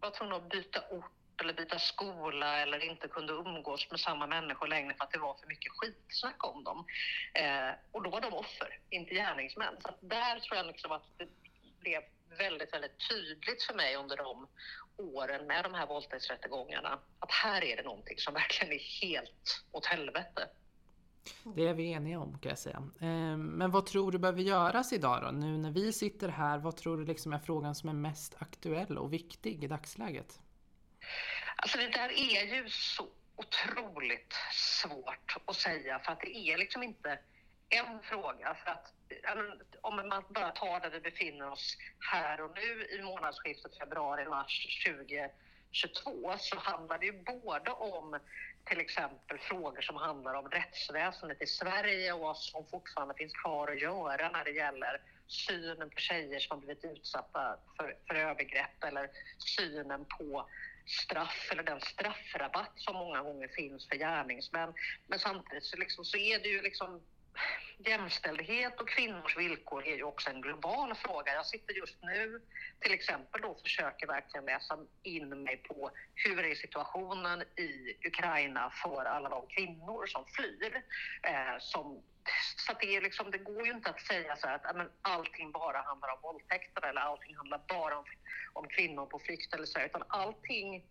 var 0.00 0.10
tvungna 0.10 0.36
att 0.36 0.50
byta 0.50 0.80
ort 0.90 1.12
eller 1.40 1.52
byta 1.52 1.78
skola 1.78 2.58
eller 2.58 2.84
inte 2.84 3.08
kunde 3.08 3.32
umgås 3.32 3.90
med 3.90 4.00
samma 4.00 4.26
människor 4.26 4.66
längre 4.66 4.94
för 4.94 5.04
att 5.04 5.10
det 5.10 5.18
var 5.18 5.34
för 5.34 5.46
mycket 5.46 5.72
skitsnack 5.72 6.44
om 6.44 6.64
dem. 6.64 6.86
Eh, 7.34 7.70
och 7.92 8.02
då 8.02 8.10
var 8.10 8.20
de 8.20 8.32
offer, 8.32 8.78
inte 8.90 9.14
gärningsmän. 9.14 9.76
Så 9.80 9.94
där 10.00 10.40
tror 10.40 10.56
jag 10.56 10.66
liksom 10.66 10.92
att 10.92 11.18
det 11.18 11.28
blev 11.80 12.02
väldigt, 12.38 12.74
väldigt 12.74 13.08
tydligt 13.10 13.62
för 13.62 13.74
mig 13.74 13.96
under 13.96 14.16
de 14.16 14.48
åren 14.96 15.46
med 15.46 15.64
de 15.64 15.74
här 15.74 15.86
våldtäktsrättegångarna 15.86 16.98
att 17.18 17.30
här 17.30 17.64
är 17.64 17.76
det 17.76 17.82
någonting 17.82 18.18
som 18.18 18.34
verkligen 18.34 18.72
är 18.72 19.02
helt 19.02 19.64
åt 19.72 19.86
helvete. 19.86 20.48
Mm. 21.44 21.56
Det 21.56 21.68
är 21.68 21.74
vi 21.74 21.92
eniga 21.92 22.18
om 22.18 22.38
kan 22.38 22.48
jag 22.48 22.58
säga. 22.58 22.82
Ehm, 23.00 23.46
men 23.46 23.70
vad 23.70 23.86
tror 23.86 24.12
du 24.12 24.18
behöver 24.18 24.42
göras 24.42 24.92
idag 24.92 25.22
då? 25.22 25.30
Nu 25.30 25.58
när 25.58 25.70
vi 25.70 25.92
sitter 25.92 26.28
här, 26.28 26.58
vad 26.58 26.76
tror 26.76 26.96
du 26.96 27.04
liksom 27.04 27.32
är 27.32 27.38
frågan 27.38 27.74
som 27.74 27.88
är 27.88 27.92
mest 27.92 28.36
aktuell 28.38 28.98
och 28.98 29.12
viktig 29.12 29.64
i 29.64 29.66
dagsläget? 29.66 30.40
Alltså 31.56 31.78
det 31.78 31.88
där 31.88 32.08
är 32.08 32.54
ju 32.54 32.68
så 32.68 33.08
otroligt 33.36 34.34
svårt 34.52 35.36
att 35.44 35.56
säga 35.56 35.98
för 35.98 36.12
att 36.12 36.20
det 36.20 36.36
är 36.36 36.58
liksom 36.58 36.82
inte 36.82 37.18
en 37.68 38.00
fråga. 38.02 38.56
För 38.64 38.70
att 38.70 38.92
om 39.80 39.96
man 39.96 40.24
bara 40.28 40.50
tar 40.50 40.80
där 40.80 40.90
vi 40.90 41.00
befinner 41.00 41.50
oss 41.50 41.76
här 42.12 42.40
och 42.40 42.50
nu 42.54 42.86
i 42.86 43.02
månadsskiftet 43.02 43.78
februari-mars 43.78 44.82
2022 44.86 46.34
så 46.38 46.58
handlar 46.58 46.98
det 46.98 47.06
ju 47.06 47.22
både 47.22 47.70
om 47.70 48.18
till 48.64 48.80
exempel 48.80 49.38
frågor 49.38 49.80
som 49.80 49.96
handlar 49.96 50.34
om 50.34 50.48
rättsväsendet 50.48 51.42
i 51.42 51.46
Sverige 51.46 52.12
och 52.12 52.20
vad 52.20 52.36
som 52.36 52.66
fortfarande 52.66 53.14
finns 53.14 53.32
kvar 53.32 53.68
att 53.68 53.80
göra 53.80 54.30
när 54.30 54.44
det 54.44 54.50
gäller 54.50 55.00
synen 55.26 55.90
på 55.90 55.96
tjejer 55.96 56.40
som 56.40 56.58
har 56.58 56.66
blivit 56.66 56.84
utsatta 56.84 57.56
för, 57.76 57.96
för 58.06 58.14
övergrepp 58.14 58.84
eller 58.84 59.10
synen 59.38 60.04
på 60.18 60.48
straff 60.86 61.48
eller 61.52 61.62
den 61.62 61.80
straffrabatt 61.80 62.72
som 62.76 62.94
många 62.94 63.22
gånger 63.22 63.48
finns 63.48 63.88
för 63.88 63.96
gärningsmän. 63.96 64.74
Men 65.06 65.18
samtidigt 65.18 65.64
så, 65.64 65.76
liksom, 65.76 66.04
så 66.04 66.16
är 66.16 66.38
det 66.38 66.48
ju 66.48 66.62
liksom 66.62 67.00
jämställdhet 67.86 68.80
och 68.80 68.88
kvinnors 68.88 69.36
villkor 69.36 69.86
är 69.86 69.96
ju 69.96 70.02
också 70.02 70.30
en 70.30 70.40
global 70.40 70.94
fråga. 70.94 71.34
Jag 71.34 71.46
sitter 71.46 71.74
just 71.74 72.02
nu 72.02 72.42
till 72.80 72.92
exempel 72.92 73.44
och 73.44 73.60
försöker 73.60 74.06
verkligen 74.06 74.44
läsa 74.44 74.78
in 75.02 75.42
mig 75.42 75.56
på 75.56 75.90
hur 76.14 76.44
är 76.44 76.54
situationen 76.54 77.42
i 77.42 77.96
Ukraina 78.06 78.72
för 78.82 79.04
alla 79.04 79.28
de 79.28 79.46
kvinnor 79.46 80.06
som 80.06 80.26
flyr. 80.26 80.82
Eh, 81.22 81.58
som, 81.58 82.02
så 82.56 82.72
det, 82.80 82.96
är 82.96 83.00
liksom, 83.00 83.30
det 83.30 83.38
går 83.38 83.66
ju 83.66 83.72
inte 83.72 83.90
att 83.90 84.00
säga 84.00 84.36
så 84.36 84.46
här 84.46 84.54
att 84.54 84.76
men 84.76 84.90
allting 85.02 85.52
bara 85.52 85.82
handlar 85.82 86.12
om 86.12 86.20
våldtäkter 86.22 86.86
eller 86.86 87.00
allting 87.00 87.36
handlar 87.36 87.60
bara 87.68 87.98
om, 87.98 88.04
om 88.52 88.68
kvinnor 88.68 89.06
på 89.06 89.18
flykt 89.18 89.54
eller 89.54 89.66
så 89.66 89.80
utan 89.80 90.02
allting 90.08 90.84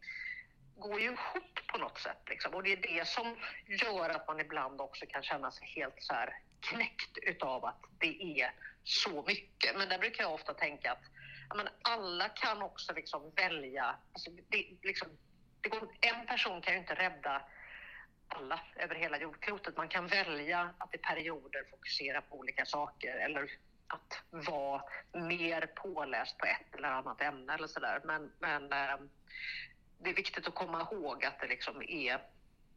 går 0.78 1.00
ju 1.00 1.06
ihop 1.06 1.60
på 1.68 1.78
något 1.78 2.00
sätt. 2.00 2.22
Liksom. 2.30 2.54
Och 2.54 2.64
det 2.64 2.72
är 2.72 2.98
det 2.98 3.08
som 3.08 3.36
gör 3.66 4.10
att 4.10 4.28
man 4.28 4.40
ibland 4.40 4.82
också 4.82 5.06
kan 5.06 5.24
känna 5.24 5.52
sig 5.52 5.68
helt 5.68 6.04
så 6.04 6.14
här 6.14 6.34
knäckt 6.62 7.18
utav 7.18 7.66
att 7.66 7.84
det 8.00 8.42
är 8.42 8.52
så 8.84 9.24
mycket. 9.28 9.78
Men 9.78 9.90
där 9.90 10.00
brukar 10.00 10.24
jag 10.24 10.34
ofta 10.34 10.54
tänka 10.54 10.92
att 10.92 11.04
ja, 11.50 11.56
men 11.56 11.68
alla 11.82 12.30
kan 12.30 12.62
också 12.62 12.94
liksom 12.94 13.32
välja. 13.36 13.96
Alltså 14.14 14.32
det, 14.50 14.66
liksom, 14.82 15.08
det 15.62 15.70
går, 15.70 15.90
en 16.02 16.26
person 16.26 16.62
kan 16.62 16.74
ju 16.74 16.80
inte 16.80 16.96
rädda 16.96 17.42
alla 18.28 18.60
över 18.76 18.96
hela 18.96 19.20
jordklotet. 19.20 19.78
Man 19.78 19.88
kan 19.88 20.08
välja 20.08 20.74
att 20.78 20.96
i 20.96 20.98
perioder 20.98 21.64
fokusera 21.72 22.22
på 22.22 22.38
olika 22.38 22.66
saker 22.66 23.16
eller 23.16 23.52
att 23.88 24.24
vara 24.30 24.84
mer 25.14 25.66
påläst 25.66 26.38
på 26.38 26.46
ett 26.46 26.76
eller 26.76 26.90
annat 26.90 27.22
ämne 27.22 27.54
eller 27.54 27.68
sådär. 27.68 28.02
Men, 28.04 28.32
men 28.40 28.74
ehm, 28.74 29.10
det 30.00 30.10
är 30.10 30.16
viktigt 30.16 30.48
att 30.48 30.56
komma 30.56 30.82
ihåg 30.82 31.26
att 31.26 31.40
det 31.40 31.48
liksom 31.48 31.82
är 31.82 32.22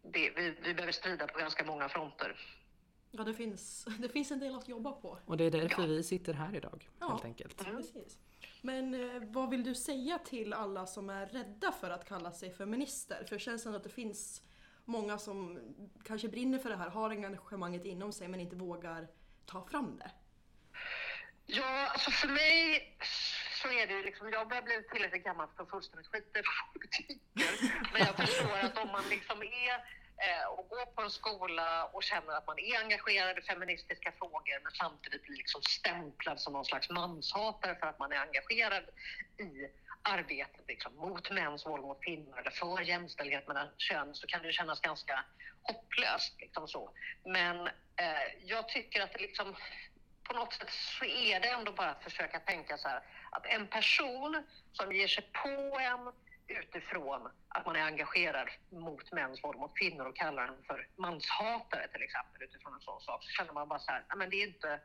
det, 0.02 0.30
vi, 0.36 0.56
vi 0.62 0.74
behöver 0.74 0.92
strida 0.92 1.26
på 1.26 1.38
ganska 1.38 1.64
många 1.64 1.88
fronter. 1.88 2.36
Ja, 3.14 3.24
det 3.24 3.34
finns, 3.34 3.84
det 3.98 4.08
finns 4.08 4.30
en 4.30 4.38
del 4.38 4.54
att 4.54 4.68
jobba 4.68 4.92
på. 4.92 5.18
Och 5.26 5.36
det 5.36 5.44
är 5.44 5.50
därför 5.50 5.82
Ja. 5.82 5.86
vi 5.88 6.02
sitter 6.02 6.32
här 6.32 6.54
idag, 6.56 6.88
Ja. 7.00 7.08
helt 7.08 7.24
enkelt. 7.24 7.64
Precis. 7.64 8.18
Men 8.60 8.94
eh, 8.94 9.22
vad 9.26 9.50
vill 9.50 9.64
du 9.64 9.74
säga 9.74 10.18
till 10.18 10.52
alla 10.52 10.86
som 10.86 11.10
är 11.10 11.26
rädda 11.26 11.72
för 11.72 11.90
att 11.90 12.08
kalla 12.08 12.32
sig 12.32 12.50
feminister? 12.50 13.24
För 13.28 13.36
det 13.36 13.40
känns 13.40 13.66
ändå 13.66 13.76
att 13.78 13.82
det 13.84 13.88
finns 13.90 14.42
många 14.84 15.18
som 15.18 15.58
kanske 16.04 16.28
brinner 16.28 16.58
för 16.58 16.70
det 16.70 16.76
här, 16.76 16.88
har 16.90 17.10
engagemanget 17.10 17.84
inom 17.84 18.12
sig 18.12 18.28
men 18.28 18.40
inte 18.40 18.56
vågar 18.56 19.08
ta 19.46 19.64
fram 19.64 19.96
det. 19.98 20.10
Ja, 21.46 21.88
alltså 21.88 22.10
för 22.10 22.28
mig 22.28 22.96
så 23.62 23.68
är 23.68 23.86
det 23.86 23.92
ju 23.92 24.02
liksom, 24.02 24.30
jag 24.32 24.48
börjar 24.48 24.62
bli 24.62 24.82
tillräckligt 24.92 25.24
gammal 25.24 25.48
för 25.56 25.62
att 25.62 25.70
fullständigt 25.70 26.06
skita 26.06 26.38
i 26.38 26.42
vad 26.42 26.72
folk 26.72 26.90
tycker. 26.90 27.16
Men 27.92 28.00
jag 28.06 28.16
förstår 28.16 28.58
att 28.58 28.78
om 28.78 28.88
man 28.88 29.04
liksom 29.10 29.42
är 29.42 30.01
Eh, 30.24 30.46
och 30.46 30.68
går 30.68 30.86
på 30.86 31.02
en 31.02 31.10
skola 31.10 31.84
och 31.84 32.02
känner 32.02 32.32
att 32.32 32.46
man 32.46 32.58
är 32.58 32.78
engagerad 32.78 33.38
i 33.38 33.42
feministiska 33.42 34.12
frågor 34.12 34.62
men 34.62 34.72
samtidigt 34.72 35.22
blir 35.22 35.36
liksom 35.36 35.62
stämplad 35.62 36.40
som 36.40 36.52
någon 36.52 36.64
slags 36.64 36.90
manshatare 36.90 37.74
för 37.74 37.86
att 37.86 37.98
man 37.98 38.12
är 38.12 38.16
engagerad 38.16 38.84
i 39.38 39.68
arbetet 40.02 40.64
liksom, 40.68 40.96
mot 40.96 41.30
mäns 41.30 41.66
våld 41.66 41.82
mot 41.82 42.04
kvinnor 42.04 42.38
eller 42.38 42.50
för 42.50 42.80
jämställdhet 42.80 43.48
mellan 43.48 43.68
kön 43.78 44.14
så 44.14 44.26
kan 44.26 44.42
det 44.42 44.52
kännas 44.52 44.80
ganska 44.80 45.24
hopplöst. 45.62 46.40
Liksom 46.40 46.68
så. 46.68 46.90
Men 47.24 47.66
eh, 47.96 48.26
jag 48.44 48.68
tycker 48.68 49.00
att 49.00 49.12
det 49.12 49.18
liksom, 49.18 49.56
på 50.22 50.34
något 50.34 50.52
sätt 50.52 50.70
så 50.70 51.04
är 51.04 51.40
det 51.40 51.48
ändå 51.48 51.72
bara 51.72 51.90
att 51.90 52.02
försöka 52.02 52.40
tänka 52.40 52.78
så 52.78 52.88
här 52.88 53.02
att 53.30 53.46
en 53.46 53.66
person 53.66 54.42
som 54.72 54.92
ger 54.92 55.08
sig 55.08 55.24
på 55.42 55.78
en 55.78 56.12
utifrån 56.52 57.30
att 57.48 57.66
man 57.66 57.76
är 57.76 57.82
engagerad 57.82 58.48
mot 58.70 59.12
mäns 59.12 59.44
våld 59.44 59.58
mot 59.58 59.78
kvinnor 59.78 60.06
och 60.06 60.16
kallar 60.16 60.46
den 60.46 60.62
för 60.66 60.88
manshatare 60.96 61.88
till 61.88 62.02
exempel 62.02 62.42
utifrån 62.42 62.74
en 62.74 62.80
sån 62.80 63.00
sak 63.00 63.24
så 63.24 63.30
känner 63.30 63.52
man 63.52 63.68
bara 63.68 63.78
så 63.78 63.92
här, 63.92 64.04
"Nej, 64.08 64.18
men 64.18 64.30
det 64.30 64.36
är 64.36 64.46
inte 64.46 64.80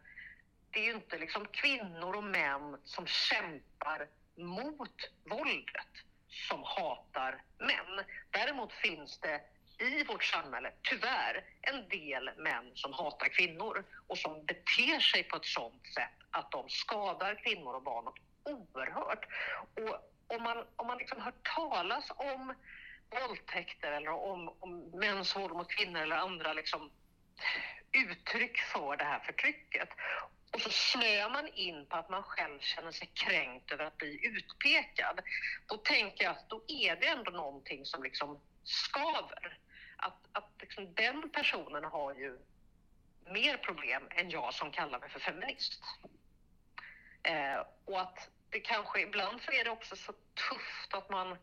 det 0.72 0.80
är 0.80 0.84
ju 0.84 0.94
inte 0.94 1.18
liksom 1.18 1.46
kvinnor 1.46 2.16
och 2.16 2.24
män 2.24 2.78
som 2.84 3.06
kämpar 3.08 4.08
mot 4.36 5.12
våldet 5.24 5.94
som 6.28 6.64
hatar 6.64 7.42
män. 7.58 8.06
Däremot 8.32 8.74
finns 8.74 9.20
det 9.20 9.42
i 9.80 10.04
vårt 10.04 10.24
samhälle, 10.24 10.72
tyvärr, 10.84 11.46
en 11.62 11.90
del 11.90 12.32
män 12.38 12.72
som 12.76 12.94
hatar 12.94 13.28
kvinnor 13.28 13.84
och 14.08 14.18
som 14.18 14.46
beter 14.46 15.00
sig 15.00 15.24
på 15.24 15.36
ett 15.36 15.46
sådant 15.46 15.88
sätt 15.94 16.18
att 16.32 16.52
de 16.52 16.70
skadar 16.70 17.36
kvinnor 17.36 17.76
och 17.76 17.84
barn 17.84 18.14
oerhört. 18.44 19.26
Och 19.76 20.17
om 20.28 20.44
man, 20.44 20.66
om 20.76 20.88
man 20.88 20.98
liksom 20.98 21.22
hört 21.22 21.56
talas 21.56 22.12
om 22.16 22.54
våldtäkter 23.10 23.92
eller 23.92 24.12
om, 24.12 24.50
om 24.60 24.80
mäns 24.80 25.36
våld 25.36 25.54
mot 25.54 25.72
kvinnor 25.72 26.02
eller 26.02 26.16
andra 26.16 26.54
liksom 26.54 26.92
uttryck 27.92 28.58
för 28.58 28.98
det 28.98 29.04
här 29.04 29.20
förtrycket 29.20 29.90
och 30.52 30.62
så 30.62 30.70
snöar 30.70 31.30
man 31.30 31.48
in 31.48 31.86
på 31.86 31.96
att 31.96 32.10
man 32.10 32.24
själv 32.24 32.60
känner 32.60 32.92
sig 32.92 33.10
kränkt 33.14 33.72
över 33.72 33.86
att 33.86 33.98
bli 33.98 34.26
utpekad. 34.26 35.22
Då 35.66 35.78
tänker 35.78 36.24
jag 36.24 36.32
att 36.32 36.50
då 36.50 36.64
är 36.68 36.96
det 36.96 37.08
ändå 37.08 37.32
någonting 37.32 37.86
som 37.86 38.04
liksom 38.04 38.40
skaver. 38.64 39.60
Att, 39.98 40.28
att 40.32 40.52
liksom 40.60 40.94
den 40.94 41.30
personen 41.30 41.84
har 41.84 42.14
ju 42.14 42.40
mer 43.26 43.58
problem 43.58 44.08
än 44.10 44.30
jag 44.30 44.54
som 44.54 44.72
kallar 44.72 45.00
mig 45.00 45.10
för 45.10 45.20
feminist. 45.20 45.82
Eh, 47.24 47.64
och 47.86 48.02
att 48.02 48.30
det 48.58 48.62
kanske 48.62 49.02
ibland 49.02 49.42
så 49.42 49.52
är 49.52 49.64
det 49.64 49.70
också 49.70 49.96
så 49.96 50.14
tufft 50.50 50.94
att 50.94 51.10
man... 51.10 51.38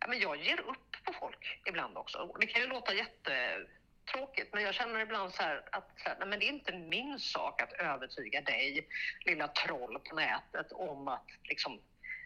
Ja, 0.00 0.06
men 0.08 0.18
jag 0.18 0.36
ger 0.36 0.60
upp 0.60 0.96
på 1.04 1.12
folk 1.12 1.60
ibland 1.64 1.96
också. 1.96 2.36
Det 2.40 2.46
kan 2.46 2.62
ju 2.62 2.68
låta 2.68 2.94
jättetråkigt 2.94 4.54
men 4.54 4.62
jag 4.62 4.74
känner 4.74 5.00
ibland 5.00 5.34
så 5.34 5.42
här 5.42 5.68
att 5.72 5.90
så 5.96 6.08
här, 6.08 6.16
nej, 6.18 6.28
men 6.28 6.38
det 6.38 6.44
är 6.44 6.48
inte 6.48 6.72
min 6.72 7.18
sak 7.18 7.62
att 7.62 7.72
övertyga 7.72 8.40
dig, 8.40 8.88
lilla 9.24 9.48
troll 9.48 9.98
på 9.98 10.14
nätet, 10.14 10.72
om 10.72 11.08
att 11.08 11.26
liksom, 11.42 11.80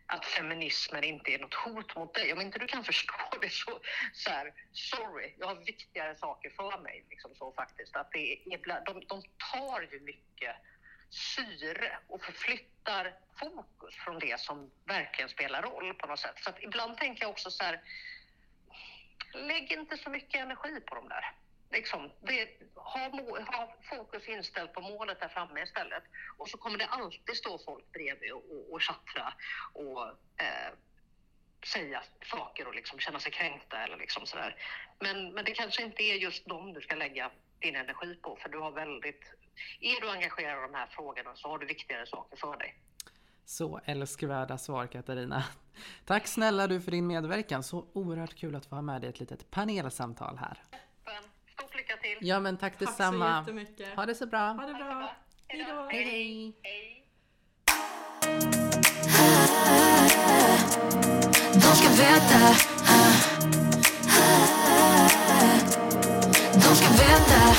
att 0.06 0.24
feminismen 0.24 1.04
inte 1.04 1.30
är 1.30 1.38
något 1.38 1.54
hot 1.54 1.96
mot 1.96 2.14
dig. 2.14 2.32
Om 2.32 2.40
inte 2.40 2.58
du 2.58 2.66
kan 2.66 2.84
förstå 2.90 3.38
det 3.40 3.52
så, 3.52 3.80
så 4.12 4.30
här, 4.30 4.52
sorry, 4.72 5.34
jag 5.38 5.46
har 5.46 5.54
viktigare 5.54 6.14
saker 6.14 6.50
för 6.50 6.78
mig. 6.78 7.04
Liksom 7.10 7.34
så 7.34 7.52
faktiskt. 7.52 7.96
Att 7.96 8.12
det 8.12 8.32
är, 8.32 8.84
de, 8.84 9.04
de 9.06 9.22
tar 9.52 9.80
ju 9.92 10.00
mycket 10.00 10.56
syre 11.10 11.98
och 12.08 12.24
förflyttar 12.24 13.14
fokus 13.38 13.94
från 13.94 14.18
det 14.18 14.40
som 14.40 14.70
verkligen 14.84 15.28
spelar 15.28 15.62
roll 15.62 15.94
på 15.94 16.06
något 16.06 16.18
sätt. 16.18 16.38
Så 16.38 16.50
att 16.50 16.62
ibland 16.62 16.96
tänker 16.96 17.22
jag 17.22 17.30
också 17.30 17.50
så 17.50 17.64
här, 17.64 17.80
lägg 19.34 19.72
inte 19.72 19.96
så 19.96 20.10
mycket 20.10 20.40
energi 20.40 20.80
på 20.80 20.94
de 20.94 21.08
där. 21.08 21.32
Liksom, 21.70 22.10
det, 22.20 22.48
ha, 22.74 23.08
ha 23.56 23.74
fokus 23.82 24.28
inställt 24.28 24.72
på 24.72 24.80
målet 24.80 25.20
där 25.20 25.28
framme 25.28 25.62
istället. 25.62 26.02
Och 26.38 26.48
så 26.48 26.58
kommer 26.58 26.78
det 26.78 26.86
alltid 26.86 27.36
stå 27.36 27.58
folk 27.58 27.92
bredvid 27.92 28.32
och, 28.32 28.44
och, 28.50 28.72
och 28.72 28.82
tjattra 28.82 29.32
och 29.72 30.08
eh, 30.36 30.72
säga 31.66 32.02
saker 32.30 32.66
och 32.68 32.74
liksom 32.74 32.98
känna 32.98 33.20
sig 33.20 33.32
kränkta 33.32 33.84
eller 33.84 33.96
liksom 33.96 34.26
sådär. 34.26 34.56
Men, 34.98 35.32
men 35.32 35.44
det 35.44 35.50
kanske 35.50 35.82
inte 35.82 36.02
är 36.02 36.14
just 36.14 36.46
dem 36.46 36.72
du 36.72 36.80
ska 36.80 36.96
lägga 36.96 37.30
din 37.60 37.76
energi 37.76 38.14
på 38.14 38.38
för 38.42 38.48
du 38.48 38.58
har 38.58 38.70
väldigt... 38.70 39.20
Är 39.80 40.00
du 40.00 40.10
engagerad 40.10 40.58
i 40.58 40.72
de 40.72 40.74
här 40.78 40.86
frågorna 40.86 41.30
så 41.36 41.48
har 41.48 41.58
du 41.58 41.66
viktigare 41.66 42.06
saker 42.06 42.36
för 42.36 42.56
dig. 42.56 42.74
Så 43.44 43.80
älskvärda 43.84 44.58
svar 44.58 44.86
Katarina. 44.86 45.44
Tack 46.04 46.26
snälla 46.26 46.66
du 46.66 46.80
för 46.80 46.90
din 46.90 47.06
medverkan. 47.06 47.62
Så 47.62 47.86
oerhört 47.92 48.34
kul 48.34 48.54
att 48.56 48.66
få 48.66 48.74
ha 48.74 48.82
med 48.82 49.00
dig 49.00 49.10
ett 49.10 49.20
litet 49.20 49.50
panelsamtal 49.50 50.36
här. 50.38 50.62
Stort 51.52 51.76
lycka 51.76 51.96
till! 51.96 52.18
Ja 52.20 52.40
men 52.40 52.56
tack 52.56 52.72
Tack 52.72 52.78
så 52.78 52.84
detsamma. 52.84 53.38
jättemycket. 53.40 53.96
Ha 53.96 54.06
det 54.06 54.14
så 54.14 54.26
bra. 54.26 54.38
Ha 54.38 54.66
det 54.66 54.74
bra. 54.74 55.12
Hej 55.48 55.66
då. 55.68 55.88
Hej 55.90 56.04
hej. 56.04 56.56
Hej! 56.62 57.06
De 61.52 61.60
ska 61.60 61.88
veta 61.88 62.79
De 66.70 66.76
ska 66.76 66.88
veta 66.92 67.54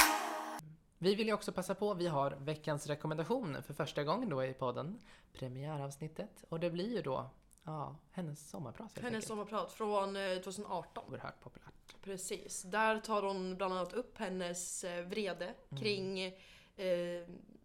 Vi 0.97 1.15
vill 1.15 1.27
ju 1.27 1.33
också 1.33 1.51
passa 1.51 1.75
på, 1.75 1.93
vi 1.93 2.07
har 2.07 2.31
veckans 2.31 2.87
rekommendation 2.87 3.63
för 3.63 3.73
första 3.73 4.03
gången 4.03 4.29
då 4.29 4.43
i 4.45 4.53
podden. 4.53 4.99
Premiäravsnittet. 5.33 6.43
Och 6.49 6.59
det 6.59 6.69
blir 6.69 6.95
ju 6.95 7.01
då, 7.01 7.29
ja, 7.63 7.95
hennes 8.11 8.49
sommarprat 8.49 8.91
Hennes 8.95 9.05
enkelt. 9.05 9.25
sommarprat 9.27 9.71
från 9.71 10.15
eh, 10.15 10.37
2018. 10.37 11.03
Oerhört 11.09 11.39
populärt. 11.39 11.95
Precis. 12.01 12.61
Där 12.61 12.99
tar 12.99 13.23
hon 13.23 13.55
bland 13.57 13.73
annat 13.73 13.93
upp 13.93 14.17
hennes 14.17 14.83
eh, 14.83 15.05
vrede 15.05 15.53
kring 15.79 16.21
eh, 16.21 16.33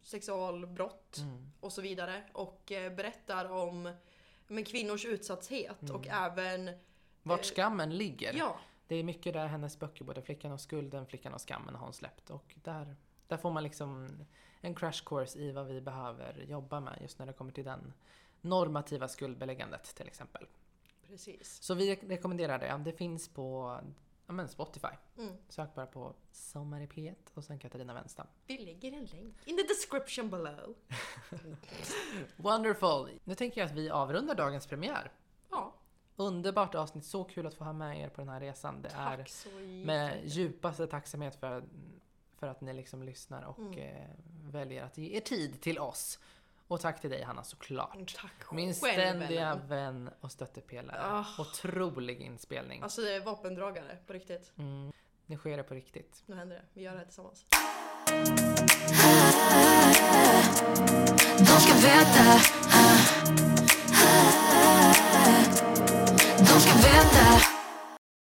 sexualbrott 0.03 1.19
Mm. 1.19 1.53
och 1.61 1.73
så 1.73 1.83
vidare. 1.83 2.23
Och 2.33 2.73
eh, 2.73 2.93
berättar 2.93 3.51
om 3.51 3.93
men, 4.47 4.65
kvinnors 4.65 5.05
utsatthet 5.05 5.91
och 5.91 6.07
även... 6.09 6.71
Vart 7.23 7.41
Eh, 7.41 7.55
skammen 7.55 7.97
ligger. 7.97 8.35
Ja, 8.35 8.59
Det 8.89 8.97
är 8.97 9.05
mycket 9.05 9.33
där 9.33 9.47
hennes 9.47 9.79
böcker, 9.79 10.05
både 10.05 10.23
Flickan 10.23 10.53
och 10.53 10.61
skulden, 10.61 11.07
Flickan 11.07 11.35
och 11.35 11.41
skammen 11.49 11.75
har 11.75 11.85
hon 11.85 11.93
släppt. 11.93 12.31
Och 12.31 12.57
där, 12.63 12.97
där 13.27 13.37
får 13.37 13.51
man 13.51 13.63
liksom 13.63 14.09
en 14.61 14.75
crash 14.75 15.05
course 15.07 15.39
i 15.39 15.53
vad 15.53 15.67
vi 15.67 15.81
behöver 15.81 16.45
jobba 16.49 16.81
med 16.81 16.99
just 17.01 17.19
när 17.19 17.27
det 17.27 17.33
kommer 17.33 17.53
till 17.53 17.65
den 17.65 17.93
normativa 18.41 19.09
skuldbeläggandet 19.09 19.95
till 19.95 20.07
exempel. 20.07 20.47
precis. 21.09 21.63
Så 21.63 21.75
vi 21.75 21.95
rekommenderar 21.95 22.59
det. 22.59 22.83
Det 22.85 22.93
finns 22.93 23.29
på 23.29 23.81
ja, 24.27 24.33
men 24.33 24.49
Spotify. 24.49 24.95
Mm. 25.19 25.37
Sök 25.49 25.75
bara 25.75 25.87
på 25.87 26.15
Sommar 26.33 26.81
i 26.81 26.87
P1 26.87 27.15
och 27.35 27.45
sen 27.45 27.59
Katarina 27.59 27.95
Wenstam. 27.95 28.27
Vi 28.47 28.59
lägger 28.59 28.93
en 28.93 29.05
länk 29.05 29.35
in 29.45 29.57
the 29.57 29.63
description 29.63 30.31
below. 30.31 30.75
Wonderful! 32.37 33.21
Nu 33.25 33.35
tänker 33.35 33.61
jag 33.61 33.67
att 33.71 33.77
vi 33.77 33.91
avrundar 33.91 34.35
dagens 34.35 34.67
premiär. 34.67 35.13
Underbart 36.17 36.75
avsnitt, 36.75 37.05
så 37.05 37.25
kul 37.25 37.47
att 37.47 37.55
få 37.55 37.65
ha 37.65 37.73
med 37.73 38.01
er 38.01 38.09
på 38.09 38.21
den 38.21 38.29
här 38.29 38.41
resan. 38.41 38.83
Det 38.83 38.89
är 38.89 39.17
tack 39.17 39.29
så 39.29 39.49
med 39.85 40.21
djupaste 40.25 40.87
tacksamhet 40.87 41.37
för, 41.41 41.65
för 42.39 42.47
att 42.47 42.61
ni 42.61 42.73
liksom 42.73 43.03
lyssnar 43.03 43.43
och 43.43 43.59
Mm. 43.59 43.79
eh, 43.79 44.07
väljer 44.53 44.85
att 44.85 44.99
ge 44.99 45.17
er 45.17 45.21
tid 45.21 45.61
till 45.61 45.79
oss. 45.79 46.19
Och 46.69 46.81
tack 46.81 47.01
till 47.01 47.11
dig 47.11 47.23
Hanna 47.23 47.43
såklart. 47.45 48.15
Tack 48.17 48.53
Min 48.53 48.75
själv, 48.75 48.93
ständiga 48.95 49.55
vän 49.69 50.11
och 50.21 50.33
stöttepelare. 50.33 51.01
Ah. 51.05 51.25
Otrolig 51.39 52.21
inspelning. 52.21 52.83
Alltså 52.83 53.01
det 53.01 53.15
är 53.15 53.21
vapendragare 53.21 53.97
på 54.07 54.13
riktigt. 54.13 54.53
Mm. 54.59 54.93
Nu 55.27 55.37
sker 55.37 55.57
det 55.57 55.63
på 55.63 55.75
riktigt. 55.75 56.23
Nu 56.27 56.37
händer 56.37 56.57
det. 56.57 56.63
Vi 56.73 56.83
gör 56.83 56.93
det 56.93 56.99
här 56.99 57.05
tillsammans. 57.05 57.47
De 61.39 61.47
ska 61.61 61.75
veta 61.75 62.41